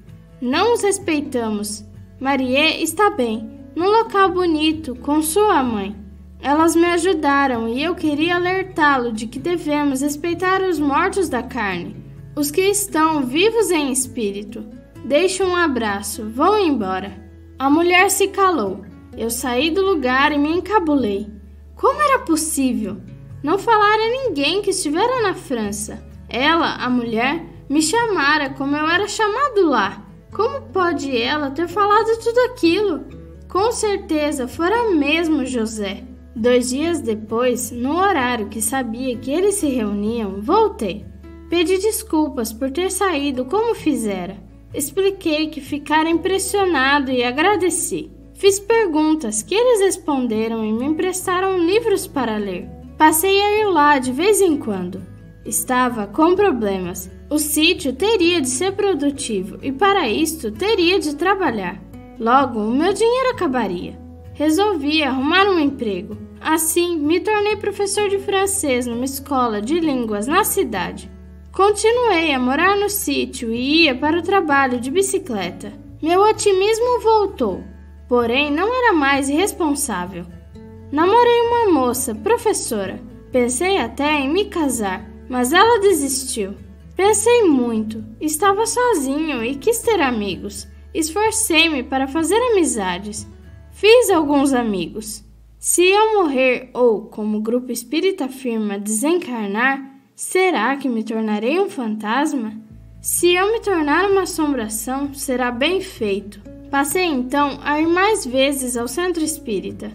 Não 0.41 0.73
os 0.73 0.81
respeitamos. 0.81 1.85
Marie 2.19 2.81
está 2.81 3.09
bem, 3.09 3.49
num 3.75 3.87
local 3.87 4.31
bonito, 4.31 4.95
com 4.95 5.21
sua 5.21 5.61
mãe. 5.61 5.95
Elas 6.41 6.75
me 6.75 6.85
ajudaram 6.85 7.67
e 7.67 7.83
eu 7.83 7.93
queria 7.93 8.37
alertá-lo 8.37 9.11
de 9.11 9.27
que 9.27 9.37
devemos 9.37 10.01
respeitar 10.01 10.61
os 10.61 10.79
mortos 10.79 11.29
da 11.29 11.43
carne 11.43 12.03
os 12.35 12.49
que 12.49 12.61
estão 12.61 13.21
vivos 13.23 13.69
em 13.69 13.91
espírito, 13.91 14.65
deixam 15.05 15.49
um 15.49 15.55
abraço, 15.55 16.27
vão 16.27 16.57
embora. 16.57 17.13
A 17.59 17.69
mulher 17.69 18.09
se 18.09 18.27
calou. 18.29 18.83
Eu 19.17 19.29
saí 19.29 19.69
do 19.69 19.85
lugar 19.85 20.31
e 20.31 20.37
me 20.37 20.51
encabulei. 20.51 21.27
Como 21.75 22.01
era 22.01 22.19
possível? 22.19 22.97
Não 23.43 23.59
falar 23.59 23.95
a 23.95 24.09
ninguém 24.09 24.61
que 24.61 24.71
estivera 24.71 25.21
na 25.21 25.33
França. 25.33 26.03
Ela, 26.29 26.75
a 26.75 26.89
mulher, 26.89 27.45
me 27.69 27.81
chamara 27.81 28.49
como 28.51 28.75
eu 28.75 28.87
era 28.87 29.07
chamado 29.07 29.67
lá. 29.67 30.05
Como 30.31 30.61
pode 30.73 31.15
ela 31.15 31.51
ter 31.51 31.67
falado 31.67 32.17
tudo 32.23 32.39
aquilo? 32.51 33.05
Com 33.47 33.71
certeza 33.71 34.47
fora 34.47 34.89
mesmo 34.91 35.45
José. 35.45 36.03
Dois 36.35 36.69
dias 36.69 36.99
depois, 36.99 37.69
no 37.69 37.95
horário 37.97 38.49
que 38.49 38.61
sabia 38.61 39.15
que 39.17 39.29
eles 39.29 39.55
se 39.55 39.67
reuniam, 39.67 40.41
voltei. 40.41 41.05
Pedi 41.49 41.77
desculpas 41.77 42.51
por 42.51 42.71
ter 42.71 42.89
saído 42.89 43.45
como 43.45 43.75
fizera. 43.75 44.37
Expliquei 44.73 45.49
que 45.49 45.61
ficara 45.61 46.09
impressionado 46.09 47.11
e 47.11 47.23
agradeci. 47.23 48.09
Fiz 48.43 48.59
perguntas 48.59 49.41
que 49.41 49.55
eles 49.55 49.79
responderam 49.79 50.65
e 50.65 50.73
me 50.73 50.83
emprestaram 50.83 51.57
livros 51.57 52.05
para 52.05 52.35
ler. 52.35 52.67
Passei 52.97 53.41
a 53.41 53.61
ir 53.61 53.65
lá 53.67 53.97
de 53.99 54.11
vez 54.11 54.41
em 54.41 54.57
quando. 54.57 55.01
Estava 55.45 56.07
com 56.07 56.35
problemas. 56.35 57.09
O 57.29 57.39
sítio 57.39 57.93
teria 57.93 58.41
de 58.41 58.49
ser 58.49 58.73
produtivo 58.73 59.59
e 59.61 59.71
para 59.71 60.09
isto 60.09 60.51
teria 60.51 60.99
de 60.99 61.15
trabalhar. 61.15 61.81
Logo, 62.19 62.59
o 62.59 62.69
meu 62.69 62.91
dinheiro 62.91 63.29
acabaria. 63.29 63.97
Resolvi 64.33 65.01
arrumar 65.01 65.45
um 65.45 65.57
emprego. 65.57 66.17
Assim, 66.41 66.97
me 66.97 67.21
tornei 67.21 67.55
professor 67.55 68.09
de 68.09 68.19
francês 68.19 68.85
numa 68.85 69.05
escola 69.05 69.61
de 69.61 69.79
línguas 69.79 70.27
na 70.27 70.43
cidade. 70.43 71.09
Continuei 71.49 72.33
a 72.33 72.39
morar 72.39 72.75
no 72.75 72.89
sítio 72.89 73.53
e 73.53 73.85
ia 73.85 73.95
para 73.95 74.19
o 74.19 74.21
trabalho 74.21 74.81
de 74.81 74.91
bicicleta. 74.91 75.71
Meu 76.01 76.19
otimismo 76.19 76.99
voltou, 76.99 77.63
porém 78.13 78.51
não 78.51 78.71
era 78.71 78.93
mais 78.93 79.27
irresponsável. 79.27 80.23
Namorei 80.91 81.41
uma 81.47 81.71
moça, 81.71 82.13
professora. 82.13 83.01
Pensei 83.31 83.79
até 83.79 84.19
em 84.19 84.31
me 84.31 84.45
casar, 84.45 85.09
mas 85.27 85.51
ela 85.51 85.79
desistiu. 85.79 86.53
Pensei 86.95 87.41
muito, 87.41 88.05
estava 88.21 88.67
sozinho 88.67 89.43
e 89.43 89.55
quis 89.55 89.79
ter 89.79 89.99
amigos. 89.99 90.67
Esforcei-me 90.93 91.81
para 91.81 92.07
fazer 92.07 92.37
amizades. 92.51 93.27
Fiz 93.71 94.11
alguns 94.11 94.53
amigos. 94.53 95.23
Se 95.57 95.83
eu 95.83 96.13
morrer 96.13 96.69
ou, 96.71 97.07
como 97.07 97.39
o 97.39 97.41
grupo 97.41 97.71
espírita 97.71 98.25
afirma, 98.25 98.77
desencarnar, 98.77 99.91
Será 100.15 100.77
que 100.77 100.87
me 100.87 101.03
tornarei 101.03 101.59
um 101.59 101.67
fantasma? 101.67 102.53
Se 103.01 103.33
eu 103.33 103.51
me 103.51 103.59
tornar 103.61 104.07
uma 104.07 104.21
assombração, 104.21 105.11
será 105.15 105.49
bem 105.49 105.81
feito. 105.81 106.52
Passei 106.73 107.05
então 107.05 107.59
a 107.63 107.79
ir 107.79 107.85
mais 107.85 108.25
vezes 108.25 108.75
ao 108.75 108.87
centro 108.87 109.23
espírita. 109.23 109.91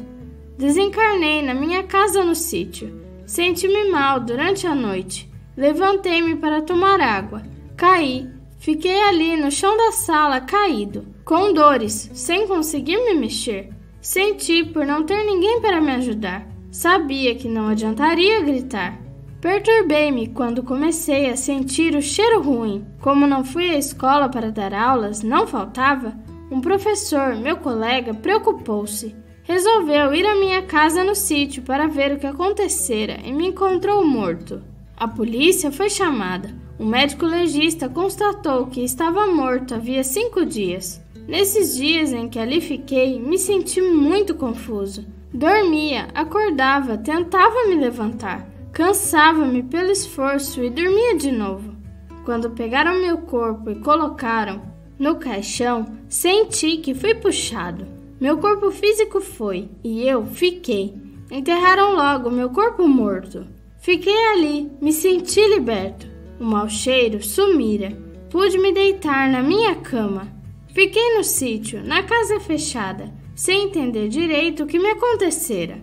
Desencarnei 0.57 1.43
na 1.43 1.53
minha 1.53 1.83
casa 1.83 2.25
no 2.25 2.37
sítio. 2.37 3.03
Senti-me 3.27 3.91
mal 3.91 4.21
durante 4.21 4.65
a 4.65 4.77
noite. 4.77 5.29
Levantei-me 5.57 6.37
para 6.37 6.63
tomar 6.63 7.01
água. 7.01 7.43
Caí. 7.77 8.29
Fiquei 8.61 8.97
ali 9.03 9.37
no 9.37 9.51
chão 9.51 9.77
da 9.77 9.91
sala, 9.91 10.41
caído, 10.41 11.05
com 11.25 11.53
dores, 11.53 12.13
sem 12.15 12.47
conseguir 12.47 12.99
me 12.99 13.15
mexer. 13.17 13.71
Senti 14.01 14.63
por 14.63 14.87
não 14.87 15.03
ter 15.03 15.25
ninguém 15.25 15.61
para 15.61 15.81
me 15.81 15.91
ajudar. 15.91 16.47
Sabia 16.71 17.35
que 17.35 17.49
não 17.49 17.67
adiantaria 17.67 18.41
gritar. 18.43 19.01
Perturbei-me 19.41 20.29
quando 20.29 20.63
comecei 20.63 21.29
a 21.29 21.37
sentir 21.37 21.97
o 21.97 22.01
cheiro 22.01 22.41
ruim. 22.41 22.87
Como 23.01 23.27
não 23.27 23.43
fui 23.43 23.69
à 23.69 23.77
escola 23.77 24.29
para 24.29 24.53
dar 24.53 24.73
aulas, 24.73 25.25
não 25.25 25.45
faltava, 25.45 26.17
um 26.51 26.61
professor, 26.61 27.37
meu 27.37 27.59
colega, 27.59 28.15
preocupou-se. 28.15 29.15
Resolveu 29.43 30.15
ir 30.15 30.27
à 30.27 30.35
minha 30.35 30.63
casa 30.63 31.05
no 31.05 31.15
sítio 31.15 31.63
para 31.63 31.87
ver 31.87 32.13
o 32.13 32.19
que 32.19 32.27
acontecera 32.27 33.19
e 33.25 33.33
me 33.33 33.49
encontrou 33.49 34.05
morto. 34.05 34.63
A 34.97 35.07
polícia 35.07 35.71
foi 35.71 35.89
chamada. 35.89 36.55
O 36.79 36.85
médico 36.85 37.25
legista 37.25 37.89
constatou 37.89 38.67
que 38.67 38.83
estava 38.83 39.27
morto 39.27 39.75
havia 39.75 40.03
cinco 40.03 40.45
dias. 40.45 41.03
Nesses 41.27 41.77
dias 41.77 42.13
em 42.13 42.29
que 42.29 42.39
ali 42.39 42.61
fiquei, 42.61 43.21
me 43.21 43.39
senti 43.39 43.81
muito 43.83 44.35
confuso. 44.35 45.07
Dormia, 45.33 46.09
acordava, 46.15 46.97
tentava 46.97 47.67
me 47.69 47.75
levantar. 47.75 48.49
Cansava-me 48.73 49.63
pelo 49.63 49.91
esforço 49.91 50.63
e 50.63 50.71
dormia 50.71 51.17
de 51.17 51.31
novo. 51.31 51.77
Quando 52.25 52.51
pegaram 52.51 53.01
meu 53.01 53.19
corpo 53.19 53.71
e 53.71 53.81
colocaram 53.81 54.78
no 54.99 55.17
caixão, 55.17 55.87
senti 56.09 56.79
que 56.79 56.95
fui 56.95 57.15
puxado. 57.15 57.87
Meu 58.21 58.39
corpo 58.39 58.71
físico 58.71 59.21
foi 59.21 59.69
e 59.85 60.03
eu 60.03 60.27
fiquei. 60.27 60.95
Enterraram 61.31 61.95
logo 61.95 62.31
meu 62.31 62.51
corpo 62.51 62.89
morto. 62.89 63.47
Fiquei 63.79 64.27
ali, 64.33 64.71
me 64.81 64.93
senti 64.93 65.41
liberto. 65.47 66.09
O 66.41 66.45
mau 66.45 66.69
cheiro 66.69 67.23
sumira. 67.23 67.97
Pude 68.29 68.59
me 68.59 68.73
deitar 68.73 69.29
na 69.31 69.43
minha 69.43 69.77
cama. 69.77 70.27
Fiquei 70.75 71.17
no 71.17 71.25
sítio, 71.25 71.83
na 71.83 72.03
casa 72.03 72.41
fechada, 72.41 73.13
sem 73.35 73.65
entender 73.65 74.09
direito 74.09 74.65
o 74.65 74.67
que 74.67 74.79
me 74.79 74.91
acontecera. 74.91 75.79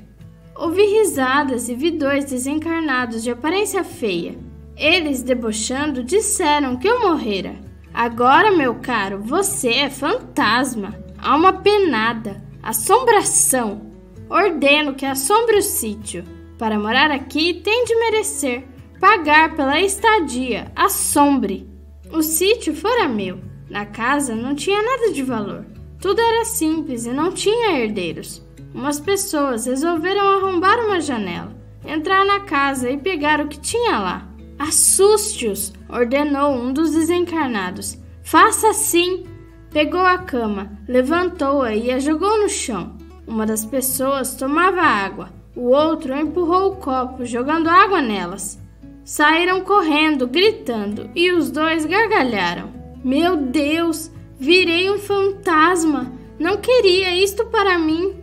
Ouvi 0.55 0.85
risadas 0.85 1.67
e 1.67 1.75
vi 1.75 1.91
dois 1.91 2.25
desencarnados 2.25 3.23
de 3.23 3.31
aparência 3.31 3.83
feia. 3.83 4.37
Eles, 4.77 5.23
debochando, 5.23 6.03
disseram 6.03 6.77
que 6.77 6.87
eu 6.87 7.01
morrera. 7.01 7.64
Agora, 7.95 8.51
meu 8.51 8.75
caro, 8.75 9.21
você 9.23 9.69
é 9.69 9.89
fantasma, 9.89 10.93
alma 11.17 11.53
penada, 11.53 12.43
assombração. 12.61 13.89
Ordeno 14.29 14.93
que 14.95 15.05
assombre 15.05 15.57
o 15.57 15.61
sítio. 15.61 16.23
Para 16.57 16.77
morar 16.77 17.09
aqui, 17.09 17.53
tem 17.53 17.85
de 17.85 17.95
merecer. 17.95 18.65
Pagar 18.99 19.55
pela 19.55 19.79
estadia, 19.79 20.71
assombre. 20.75 21.69
O 22.11 22.21
sítio 22.21 22.75
fora 22.75 23.07
meu. 23.07 23.39
Na 23.69 23.85
casa 23.85 24.35
não 24.35 24.53
tinha 24.53 24.81
nada 24.81 25.11
de 25.11 25.23
valor. 25.23 25.65
Tudo 26.01 26.19
era 26.19 26.43
simples 26.43 27.05
e 27.05 27.11
não 27.11 27.31
tinha 27.31 27.79
herdeiros 27.79 28.45
umas 28.75 28.99
pessoas 28.99 29.65
resolveram 29.65 30.37
arrombar 30.37 30.77
uma 30.85 30.99
janela, 30.99 31.55
entrar 31.85 32.25
na 32.25 32.41
casa 32.41 32.89
e 32.89 32.97
pegar 32.97 33.39
o 33.39 33.47
que 33.47 33.57
tinha 33.57 33.97
lá. 33.97 34.27
Assuste-os, 34.57 35.73
ordenou 35.89 36.53
um 36.53 36.71
dos 36.71 36.91
desencarnados. 36.91 37.97
Faça 38.23 38.69
assim. 38.69 39.25
Pegou 39.71 39.99
a 39.99 40.17
cama, 40.17 40.71
levantou-a 40.87 41.75
e 41.75 41.91
a 41.91 41.99
jogou 41.99 42.41
no 42.41 42.47
chão. 42.47 42.95
Uma 43.27 43.45
das 43.45 43.65
pessoas 43.65 44.35
tomava 44.35 44.81
água, 44.81 45.33
o 45.55 45.69
outro 45.69 46.15
empurrou 46.15 46.71
o 46.71 46.75
copo, 46.77 47.25
jogando 47.25 47.67
água 47.67 48.01
nelas. 48.01 48.59
Saíram 49.03 49.61
correndo, 49.61 50.27
gritando, 50.27 51.09
e 51.13 51.31
os 51.31 51.51
dois 51.51 51.85
gargalharam. 51.85 52.71
Meu 53.03 53.35
Deus, 53.35 54.11
virei 54.39 54.89
um 54.89 54.97
fantasma! 54.97 56.11
Não 56.39 56.57
queria 56.57 57.15
isto 57.15 57.45
para 57.45 57.77
mim. 57.77 58.15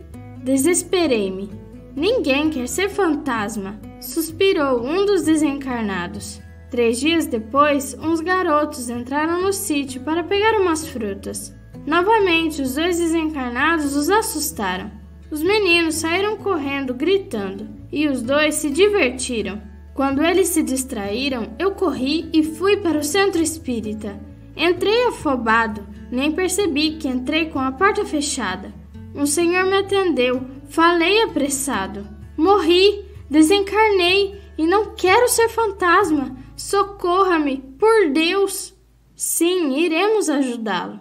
Desesperei-me. 0.43 1.49
Ninguém 1.95 2.49
quer 2.49 2.67
ser 2.67 2.89
fantasma, 2.89 3.79
suspirou 4.03 4.83
um 4.85 5.05
dos 5.05 5.23
desencarnados. 5.23 6.41
Três 6.69 6.99
dias 6.99 7.25
depois, 7.27 7.95
uns 7.99 8.19
garotos 8.19 8.89
entraram 8.89 9.41
no 9.41 9.53
sítio 9.53 10.01
para 10.01 10.23
pegar 10.23 10.59
umas 10.59 10.87
frutas. 10.87 11.55
Novamente, 11.85 12.61
os 12.61 12.75
dois 12.75 12.97
desencarnados 12.97 13.95
os 13.95 14.09
assustaram. 14.09 14.91
Os 15.29 15.41
meninos 15.41 15.95
saíram 15.95 16.37
correndo, 16.37 16.93
gritando, 16.93 17.67
e 17.91 18.07
os 18.07 18.21
dois 18.21 18.55
se 18.55 18.69
divertiram. 18.69 19.61
Quando 19.93 20.23
eles 20.23 20.47
se 20.47 20.63
distraíram, 20.63 21.53
eu 21.59 21.71
corri 21.71 22.29
e 22.33 22.43
fui 22.43 22.77
para 22.77 22.97
o 22.97 23.03
centro 23.03 23.41
espírita. 23.41 24.19
Entrei 24.55 25.07
afobado, 25.07 25.85
nem 26.11 26.31
percebi 26.31 26.97
que 26.97 27.07
entrei 27.07 27.47
com 27.49 27.59
a 27.59 27.71
porta 27.71 28.03
fechada. 28.05 28.73
Um 29.13 29.25
senhor 29.25 29.65
me 29.65 29.77
atendeu, 29.77 30.41
falei 30.69 31.21
apressado. 31.23 32.07
Morri, 32.35 33.05
desencarnei 33.33 34.39
e 34.55 34.67
não 34.67 34.93
quero 34.93 35.27
ser 35.27 35.49
fantasma. 35.49 36.37
Socorra-me, 36.55 37.57
por 37.79 38.11
Deus! 38.11 38.77
Sim, 39.15 39.75
iremos 39.75 40.29
ajudá-lo. 40.29 40.99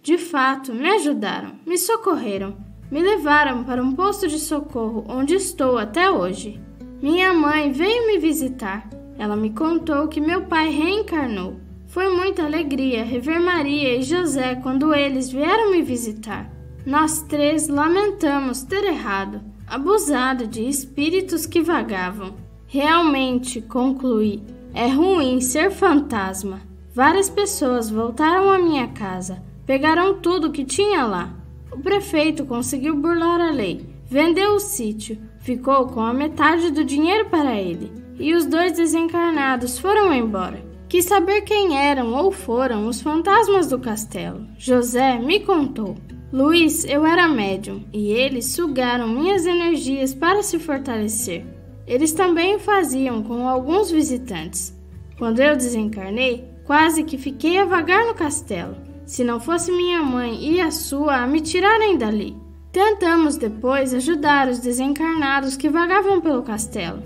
De 0.00 0.16
fato, 0.16 0.72
me 0.72 0.88
ajudaram, 0.90 1.56
me 1.66 1.76
socorreram, 1.76 2.56
me 2.88 3.02
levaram 3.02 3.64
para 3.64 3.82
um 3.82 3.92
posto 3.92 4.28
de 4.28 4.38
socorro 4.38 5.04
onde 5.08 5.34
estou 5.34 5.76
até 5.76 6.08
hoje. 6.08 6.60
Minha 7.02 7.32
mãe 7.32 7.72
veio 7.72 8.06
me 8.06 8.16
visitar. 8.16 8.88
Ela 9.18 9.34
me 9.34 9.50
contou 9.50 10.06
que 10.06 10.20
meu 10.20 10.42
pai 10.42 10.70
reencarnou. 10.70 11.56
Foi 11.88 12.08
muita 12.14 12.44
alegria 12.44 13.04
rever 13.04 13.40
Maria 13.40 13.96
e 13.96 14.02
José 14.02 14.54
quando 14.54 14.94
eles 14.94 15.30
vieram 15.30 15.72
me 15.72 15.82
visitar. 15.82 16.48
Nós 16.86 17.22
três 17.22 17.68
lamentamos 17.68 18.62
ter 18.62 18.84
errado, 18.84 19.40
abusado 19.72 20.46
de 20.46 20.68
espíritos 20.68 21.46
que 21.46 21.62
vagavam. 21.62 22.34
Realmente, 22.66 23.62
concluí, 23.62 24.42
é 24.74 24.86
ruim 24.86 25.40
ser 25.40 25.70
fantasma. 25.70 26.60
Várias 26.94 27.30
pessoas 27.30 27.88
voltaram 27.88 28.52
à 28.52 28.58
minha 28.58 28.88
casa, 28.88 29.42
pegaram 29.64 30.20
tudo 30.20 30.52
que 30.52 30.62
tinha 30.62 31.06
lá. 31.06 31.34
O 31.72 31.78
prefeito 31.78 32.44
conseguiu 32.44 32.94
burlar 32.94 33.40
a 33.40 33.50
lei, 33.50 33.86
vendeu 34.04 34.56
o 34.56 34.60
sítio, 34.60 35.18
ficou 35.40 35.86
com 35.86 36.00
a 36.00 36.12
metade 36.12 36.70
do 36.70 36.84
dinheiro 36.84 37.30
para 37.30 37.58
ele, 37.58 37.90
e 38.18 38.34
os 38.34 38.44
dois 38.44 38.72
desencarnados 38.72 39.78
foram 39.78 40.12
embora. 40.12 40.62
Quis 40.86 41.06
saber 41.06 41.40
quem 41.40 41.78
eram 41.78 42.12
ou 42.12 42.30
foram 42.30 42.86
os 42.86 43.00
fantasmas 43.00 43.70
do 43.70 43.78
castelo. 43.78 44.46
José 44.58 45.18
me 45.18 45.40
contou. 45.40 45.96
Luiz, 46.32 46.86
eu 46.86 47.04
era 47.04 47.28
médium 47.28 47.84
e 47.92 48.10
eles 48.10 48.46
sugaram 48.46 49.06
minhas 49.06 49.44
energias 49.44 50.14
para 50.14 50.42
se 50.42 50.58
fortalecer. 50.58 51.44
Eles 51.86 52.12
também 52.12 52.56
o 52.56 52.58
faziam 52.58 53.22
com 53.22 53.46
alguns 53.46 53.90
visitantes. 53.90 54.74
Quando 55.18 55.40
eu 55.40 55.54
desencarnei, 55.54 56.48
quase 56.64 57.04
que 57.04 57.18
fiquei 57.18 57.58
a 57.58 57.66
vagar 57.66 58.06
no 58.06 58.14
castelo, 58.14 58.78
se 59.04 59.22
não 59.22 59.38
fosse 59.38 59.70
minha 59.70 60.02
mãe 60.02 60.42
e 60.42 60.58
a 60.58 60.70
sua 60.70 61.16
a 61.16 61.26
me 61.26 61.42
tirarem 61.42 61.98
dali. 61.98 62.34
Tentamos 62.72 63.36
depois 63.36 63.92
ajudar 63.92 64.48
os 64.48 64.58
desencarnados 64.58 65.54
que 65.54 65.68
vagavam 65.68 66.18
pelo 66.22 66.42
castelo. 66.42 67.02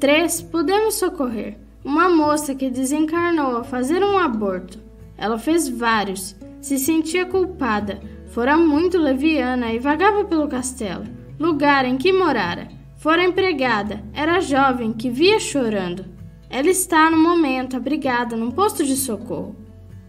Três 0.00 0.40
pudemos 0.40 0.94
socorrer. 0.94 1.58
Uma 1.84 2.08
moça 2.08 2.54
que 2.54 2.70
desencarnou 2.70 3.58
a 3.58 3.64
fazer 3.64 4.02
um 4.02 4.16
aborto. 4.16 4.78
Ela 5.18 5.38
fez 5.38 5.68
vários. 5.68 6.34
Se 6.62 6.78
sentia 6.78 7.26
culpada, 7.26 8.00
fora 8.32 8.56
muito 8.56 8.96
leviana 8.96 9.74
e 9.74 9.78
vagava 9.78 10.24
pelo 10.24 10.48
castelo, 10.48 11.04
lugar 11.38 11.84
em 11.84 11.98
que 11.98 12.12
morara. 12.12 12.68
Fora 12.96 13.22
empregada, 13.22 14.02
era 14.14 14.40
jovem 14.40 14.92
que 14.92 15.10
via 15.10 15.38
chorando. 15.38 16.06
Ela 16.48 16.70
está 16.70 17.10
no 17.10 17.18
momento 17.18 17.76
abrigada 17.76 18.34
num 18.34 18.50
posto 18.50 18.84
de 18.84 18.96
socorro. 18.96 19.54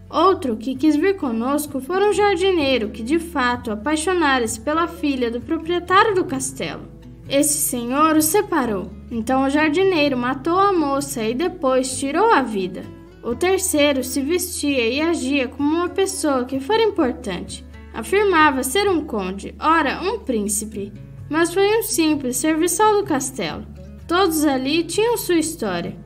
Outro 0.08 0.56
que 0.56 0.74
quis 0.74 0.96
vir 0.96 1.16
conosco 1.16 1.80
foi 1.80 2.08
um 2.08 2.12
jardineiro 2.14 2.90
que 2.90 3.02
de 3.02 3.18
fato 3.18 3.70
apaixonara-se 3.70 4.60
pela 4.60 4.86
filha 4.86 5.30
do 5.30 5.40
proprietário 5.40 6.14
do 6.14 6.24
castelo. 6.24 6.82
Esse 7.28 7.58
senhor 7.58 8.16
o 8.16 8.22
separou. 8.22 8.90
Então 9.10 9.44
o 9.44 9.50
jardineiro 9.50 10.16
matou 10.16 10.58
a 10.58 10.72
moça 10.72 11.22
e 11.22 11.34
depois 11.34 11.98
tirou 11.98 12.32
a 12.32 12.40
vida. 12.40 12.84
O 13.22 13.34
terceiro 13.34 14.02
se 14.02 14.22
vestia 14.22 14.88
e 14.88 15.00
agia 15.00 15.48
como 15.48 15.76
uma 15.76 15.88
pessoa 15.88 16.44
que 16.44 16.60
fora 16.60 16.82
importante. 16.82 17.64
Afirmava 17.94 18.64
ser 18.64 18.88
um 18.90 19.04
conde, 19.04 19.54
ora, 19.60 20.02
um 20.02 20.18
príncipe, 20.18 20.92
mas 21.30 21.54
foi 21.54 21.78
um 21.78 21.82
simples 21.84 22.36
serviçal 22.36 23.00
do 23.00 23.06
castelo. 23.06 23.64
Todos 24.08 24.44
ali 24.44 24.82
tinham 24.82 25.16
sua 25.16 25.36
história. 25.36 25.96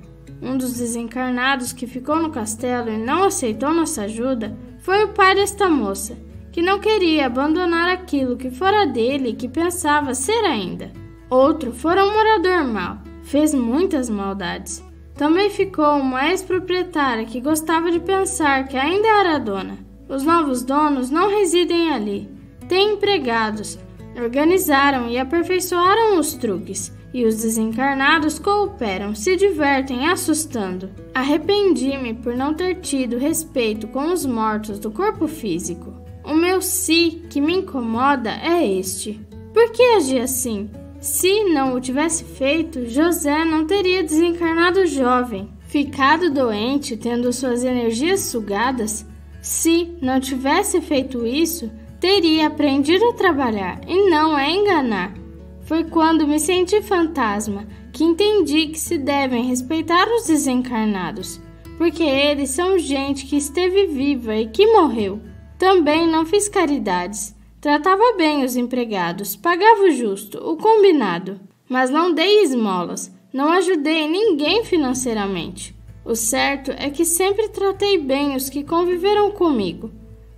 Um 0.42 0.58
dos 0.58 0.74
desencarnados 0.74 1.72
que 1.72 1.86
ficou 1.86 2.16
no 2.16 2.30
castelo 2.30 2.90
e 2.90 2.98
não 2.98 3.24
aceitou 3.24 3.72
nossa 3.72 4.02
ajuda 4.02 4.54
foi 4.80 5.04
o 5.04 5.08
pai 5.08 5.34
desta 5.34 5.68
moça, 5.68 6.16
que 6.52 6.60
não 6.60 6.78
queria 6.78 7.26
abandonar 7.26 7.88
aquilo 7.88 8.36
que 8.36 8.50
fora 8.50 8.86
dele 8.86 9.30
e 9.30 9.34
que 9.34 9.48
pensava 9.48 10.14
ser 10.14 10.44
ainda. 10.44 10.92
Outro 11.30 11.72
fora 11.72 12.04
um 12.04 12.12
morador 12.12 12.64
mau, 12.64 12.98
fez 13.22 13.54
muitas 13.54 14.10
maldades. 14.10 14.84
Também 15.14 15.50
ficou 15.50 15.96
uma 15.96 16.28
ex-proprietária 16.28 17.24
que 17.24 17.40
gostava 17.40 17.90
de 17.90 17.98
pensar 17.98 18.68
que 18.68 18.76
ainda 18.76 19.08
era 19.08 19.38
dona. 19.38 19.87
Os 20.08 20.22
novos 20.22 20.62
donos 20.62 21.10
não 21.10 21.30
residem 21.30 21.90
ali, 21.90 22.28
têm 22.68 22.94
empregados, 22.94 23.78
organizaram 24.16 25.08
e 25.08 25.18
aperfeiçoaram 25.18 26.18
os 26.18 26.34
truques 26.34 26.92
e 27.12 27.24
os 27.24 27.36
desencarnados 27.36 28.38
cooperam, 28.38 29.14
se 29.14 29.36
divertem 29.36 30.08
assustando. 30.08 30.90
Arrependi-me 31.14 32.14
por 32.14 32.34
não 32.34 32.54
ter 32.54 32.76
tido 32.76 33.18
respeito 33.18 33.86
com 33.88 34.12
os 34.12 34.26
mortos 34.26 34.78
do 34.78 34.90
corpo 34.90 35.26
físico. 35.26 35.94
O 36.24 36.34
meu 36.34 36.60
si 36.60 37.22
que 37.30 37.40
me 37.40 37.54
incomoda 37.54 38.30
é 38.30 38.66
este. 38.66 39.20
Por 39.54 39.72
que 39.72 39.82
agi 39.96 40.18
assim? 40.18 40.70
Se 41.00 41.44
não 41.44 41.74
o 41.74 41.80
tivesse 41.80 42.24
feito, 42.24 42.86
José 42.86 43.44
não 43.44 43.66
teria 43.66 44.02
desencarnado 44.02 44.84
jovem, 44.86 45.48
ficado 45.68 46.30
doente, 46.30 46.96
tendo 46.96 47.32
suas 47.32 47.64
energias 47.64 48.20
sugadas. 48.20 49.06
Se 49.40 49.96
não 50.00 50.20
tivesse 50.20 50.80
feito 50.80 51.26
isso, 51.26 51.70
teria 52.00 52.46
aprendido 52.46 53.04
a 53.08 53.14
trabalhar 53.14 53.80
e 53.86 54.10
não 54.10 54.34
a 54.34 54.48
enganar. 54.48 55.14
Foi 55.62 55.84
quando 55.84 56.26
me 56.26 56.40
senti 56.40 56.80
fantasma 56.82 57.66
que 57.92 58.04
entendi 58.04 58.68
que 58.68 58.78
se 58.78 58.96
devem 58.98 59.44
respeitar 59.44 60.08
os 60.08 60.26
desencarnados, 60.26 61.40
porque 61.76 62.02
eles 62.02 62.50
são 62.50 62.78
gente 62.78 63.26
que 63.26 63.36
esteve 63.36 63.86
viva 63.86 64.36
e 64.36 64.48
que 64.48 64.66
morreu. 64.66 65.20
Também 65.58 66.06
não 66.06 66.24
fiz 66.24 66.48
caridades. 66.48 67.36
Tratava 67.60 68.16
bem 68.16 68.44
os 68.44 68.56
empregados, 68.56 69.34
pagava 69.34 69.82
o 69.82 69.90
justo, 69.90 70.38
o 70.38 70.56
combinado, 70.56 71.40
mas 71.68 71.90
não 71.90 72.14
dei 72.14 72.42
esmolas, 72.42 73.12
não 73.32 73.50
ajudei 73.50 74.08
ninguém 74.08 74.64
financeiramente. 74.64 75.77
O 76.08 76.16
certo 76.16 76.70
é 76.70 76.88
que 76.88 77.04
sempre 77.04 77.50
tratei 77.50 77.98
bem 77.98 78.34
os 78.34 78.48
que 78.48 78.64
conviveram 78.64 79.30
comigo. 79.30 79.90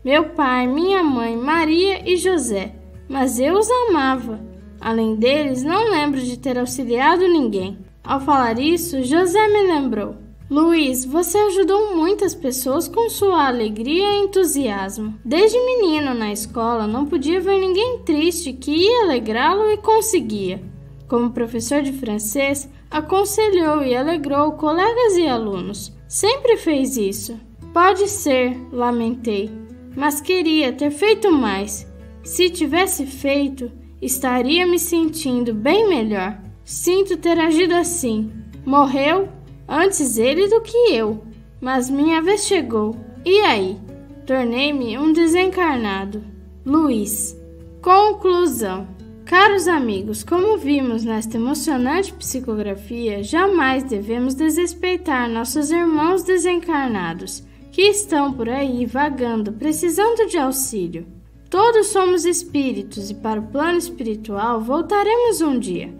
Meu 0.04 0.30
pai, 0.30 0.66
minha 0.66 1.00
mãe, 1.00 1.36
Maria 1.36 2.02
e 2.10 2.16
José, 2.16 2.74
mas 3.08 3.38
eu 3.38 3.54
os 3.56 3.70
amava. 3.70 4.40
Além 4.80 5.14
deles, 5.14 5.62
não 5.62 5.88
lembro 5.88 6.20
de 6.20 6.36
ter 6.36 6.58
auxiliado 6.58 7.22
ninguém. 7.28 7.78
Ao 8.02 8.18
falar 8.18 8.58
isso, 8.58 9.00
José 9.04 9.46
me 9.46 9.62
lembrou. 9.72 10.16
Luiz, 10.50 11.04
você 11.04 11.38
ajudou 11.38 11.94
muitas 11.94 12.34
pessoas 12.34 12.88
com 12.88 13.08
sua 13.08 13.46
alegria 13.46 14.10
e 14.10 14.24
entusiasmo. 14.24 15.14
Desde 15.24 15.56
menino 15.56 16.12
na 16.14 16.32
escola, 16.32 16.88
não 16.88 17.06
podia 17.06 17.40
ver 17.40 17.60
ninguém 17.60 18.00
triste 18.00 18.52
que 18.52 18.72
ia 18.72 19.04
alegrá-lo 19.04 19.70
e 19.70 19.76
conseguia. 19.76 20.60
Como 21.10 21.32
professor 21.32 21.82
de 21.82 21.92
francês, 21.92 22.70
aconselhou 22.88 23.82
e 23.82 23.96
alegrou 23.96 24.52
colegas 24.52 25.16
e 25.16 25.26
alunos. 25.26 25.92
Sempre 26.06 26.56
fez 26.56 26.96
isso. 26.96 27.36
Pode 27.74 28.06
ser, 28.06 28.56
lamentei, 28.70 29.50
mas 29.96 30.20
queria 30.20 30.72
ter 30.72 30.92
feito 30.92 31.32
mais. 31.32 31.84
Se 32.22 32.48
tivesse 32.48 33.06
feito, 33.06 33.72
estaria 34.00 34.64
me 34.64 34.78
sentindo 34.78 35.52
bem 35.52 35.88
melhor. 35.88 36.40
Sinto 36.62 37.16
ter 37.16 37.40
agido 37.40 37.74
assim. 37.74 38.30
Morreu 38.64 39.28
antes 39.66 40.16
ele 40.16 40.46
do 40.46 40.60
que 40.60 40.92
eu, 40.92 41.24
mas 41.60 41.90
minha 41.90 42.22
vez 42.22 42.46
chegou. 42.46 42.94
E 43.24 43.40
aí? 43.40 43.76
Tornei-me 44.24 44.96
um 44.96 45.12
desencarnado. 45.12 46.22
Luiz. 46.64 47.36
Conclusão. 47.82 48.99
Caros 49.30 49.68
amigos, 49.68 50.24
como 50.24 50.58
vimos 50.58 51.04
nesta 51.04 51.36
emocionante 51.36 52.12
psicografia, 52.12 53.22
jamais 53.22 53.84
devemos 53.84 54.34
desrespeitar 54.34 55.30
nossos 55.30 55.70
irmãos 55.70 56.24
desencarnados 56.24 57.44
que 57.70 57.82
estão 57.82 58.32
por 58.32 58.48
aí 58.48 58.84
vagando, 58.86 59.52
precisando 59.52 60.26
de 60.26 60.36
auxílio. 60.36 61.06
Todos 61.48 61.86
somos 61.86 62.24
espíritos 62.24 63.08
e 63.08 63.14
para 63.14 63.38
o 63.38 63.46
plano 63.46 63.78
espiritual 63.78 64.60
voltaremos 64.60 65.40
um 65.40 65.60
dia. 65.60 65.94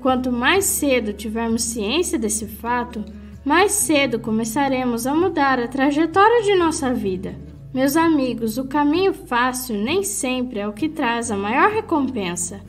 Quanto 0.00 0.32
mais 0.32 0.64
cedo 0.64 1.12
tivermos 1.12 1.64
ciência 1.64 2.18
desse 2.18 2.46
fato, 2.46 3.04
mais 3.44 3.72
cedo 3.72 4.18
começaremos 4.18 5.06
a 5.06 5.12
mudar 5.12 5.60
a 5.60 5.68
trajetória 5.68 6.42
de 6.42 6.54
nossa 6.54 6.90
vida. 6.94 7.51
Meus 7.72 7.96
amigos, 7.96 8.58
o 8.58 8.64
caminho 8.64 9.14
fácil 9.14 9.78
nem 9.78 10.02
sempre 10.02 10.58
é 10.58 10.68
o 10.68 10.74
que 10.74 10.90
traz 10.90 11.30
a 11.30 11.36
maior 11.38 11.70
recompensa. 11.70 12.60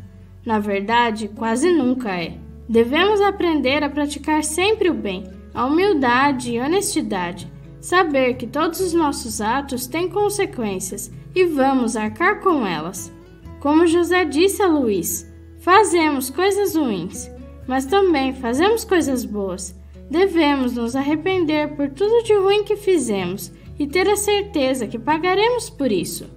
Na 0.45 0.59
verdade, 0.59 1.27
quase 1.27 1.69
nunca 1.73 2.09
é. 2.09 2.37
Devemos 2.69 3.19
aprender 3.19 3.83
a 3.83 3.89
praticar 3.89 4.45
sempre 4.45 4.89
o 4.89 4.93
bem, 4.93 5.25
a 5.53 5.65
humildade 5.65 6.53
e 6.53 6.59
honestidade, 6.59 7.51
saber 7.81 8.35
que 8.35 8.47
todos 8.47 8.79
os 8.79 8.93
nossos 8.93 9.41
atos 9.41 9.87
têm 9.87 10.07
consequências 10.07 11.11
e 11.35 11.43
vamos 11.43 11.97
arcar 11.97 12.39
com 12.39 12.65
elas. 12.65 13.11
Como 13.59 13.85
José 13.85 14.23
disse 14.23 14.63
a 14.63 14.67
Luiz, 14.67 15.29
fazemos 15.59 16.29
coisas 16.29 16.77
ruins, 16.77 17.29
mas 17.67 17.85
também 17.85 18.33
fazemos 18.33 18.85
coisas 18.85 19.25
boas. 19.25 19.77
Devemos 20.09 20.75
nos 20.75 20.95
arrepender 20.95 21.75
por 21.75 21.89
tudo 21.89 22.23
de 22.23 22.33
ruim 22.35 22.63
que 22.63 22.77
fizemos 22.77 23.51
e 23.77 23.88
ter 23.88 24.07
a 24.07 24.15
certeza 24.15 24.88
que 24.88 24.99
pagaremos 24.99 25.69
por 25.69 25.91
isso. 25.91 26.30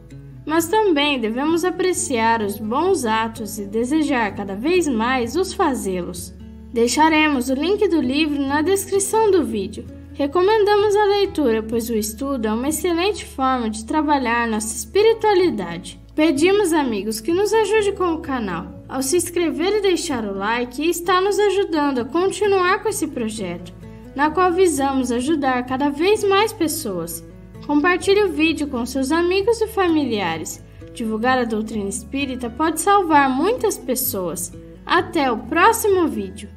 Mas 0.45 0.68
também 0.68 1.20
devemos 1.20 1.64
apreciar 1.64 2.43
os 2.43 2.59
bons 2.59 3.05
atos 3.05 3.59
e 3.59 3.64
desejar 3.64 4.34
cada 4.34 4.55
vez 4.55 4.87
mais 4.87 5.37
os 5.37 5.53
fazê-los. 5.53 6.34
Deixaremos 6.72 7.49
o 7.49 7.55
link 7.55 7.89
do 7.89 8.01
livro 8.01 8.41
na 8.41 8.62
descrição 8.62 9.30
do 9.30 9.45
vídeo 9.45 9.84
Recomendamos 10.16 10.97
a 10.97 11.05
leitura, 11.05 11.62
pois 11.62 11.91
o 11.91 11.95
estudo 11.95 12.47
é 12.47 12.53
uma 12.53 12.70
excelente 12.70 13.22
forma 13.26 13.68
de 13.68 13.84
trabalhar 13.84 14.49
nossa 14.49 14.74
espiritualidade. 14.74 16.01
Pedimos, 16.14 16.72
amigos, 16.72 17.20
que 17.20 17.34
nos 17.34 17.53
ajude 17.53 17.93
com 17.93 18.14
o 18.14 18.20
canal. 18.20 18.82
Ao 18.89 19.03
se 19.03 19.18
inscrever 19.18 19.76
e 19.76 19.82
deixar 19.82 20.24
o 20.24 20.34
like, 20.34 20.89
está 20.89 21.20
nos 21.20 21.39
ajudando 21.39 21.99
a 21.99 22.05
continuar 22.07 22.82
com 22.82 22.89
esse 22.89 23.09
projeto, 23.09 23.74
na 24.17 24.31
qual 24.31 24.51
visamos 24.51 25.12
ajudar 25.12 25.67
cada 25.67 25.91
vez 25.91 26.25
mais 26.25 26.53
pessoas. 26.53 27.23
Compartilhe 27.67 28.25
o 28.25 28.33
vídeo 28.33 28.67
com 28.67 28.85
seus 28.87 29.12
amigos 29.12 29.61
e 29.61 29.69
familiares. 29.69 30.64
Divulgar 30.95 31.39
a 31.39 31.45
doutrina 31.45 31.89
espírita 31.89 32.49
pode 32.49 32.81
salvar 32.81 33.29
muitas 33.29 33.77
pessoas. 33.77 34.53
Até 34.87 35.31
o 35.31 35.37
próximo 35.37 36.09
vídeo! 36.09 36.49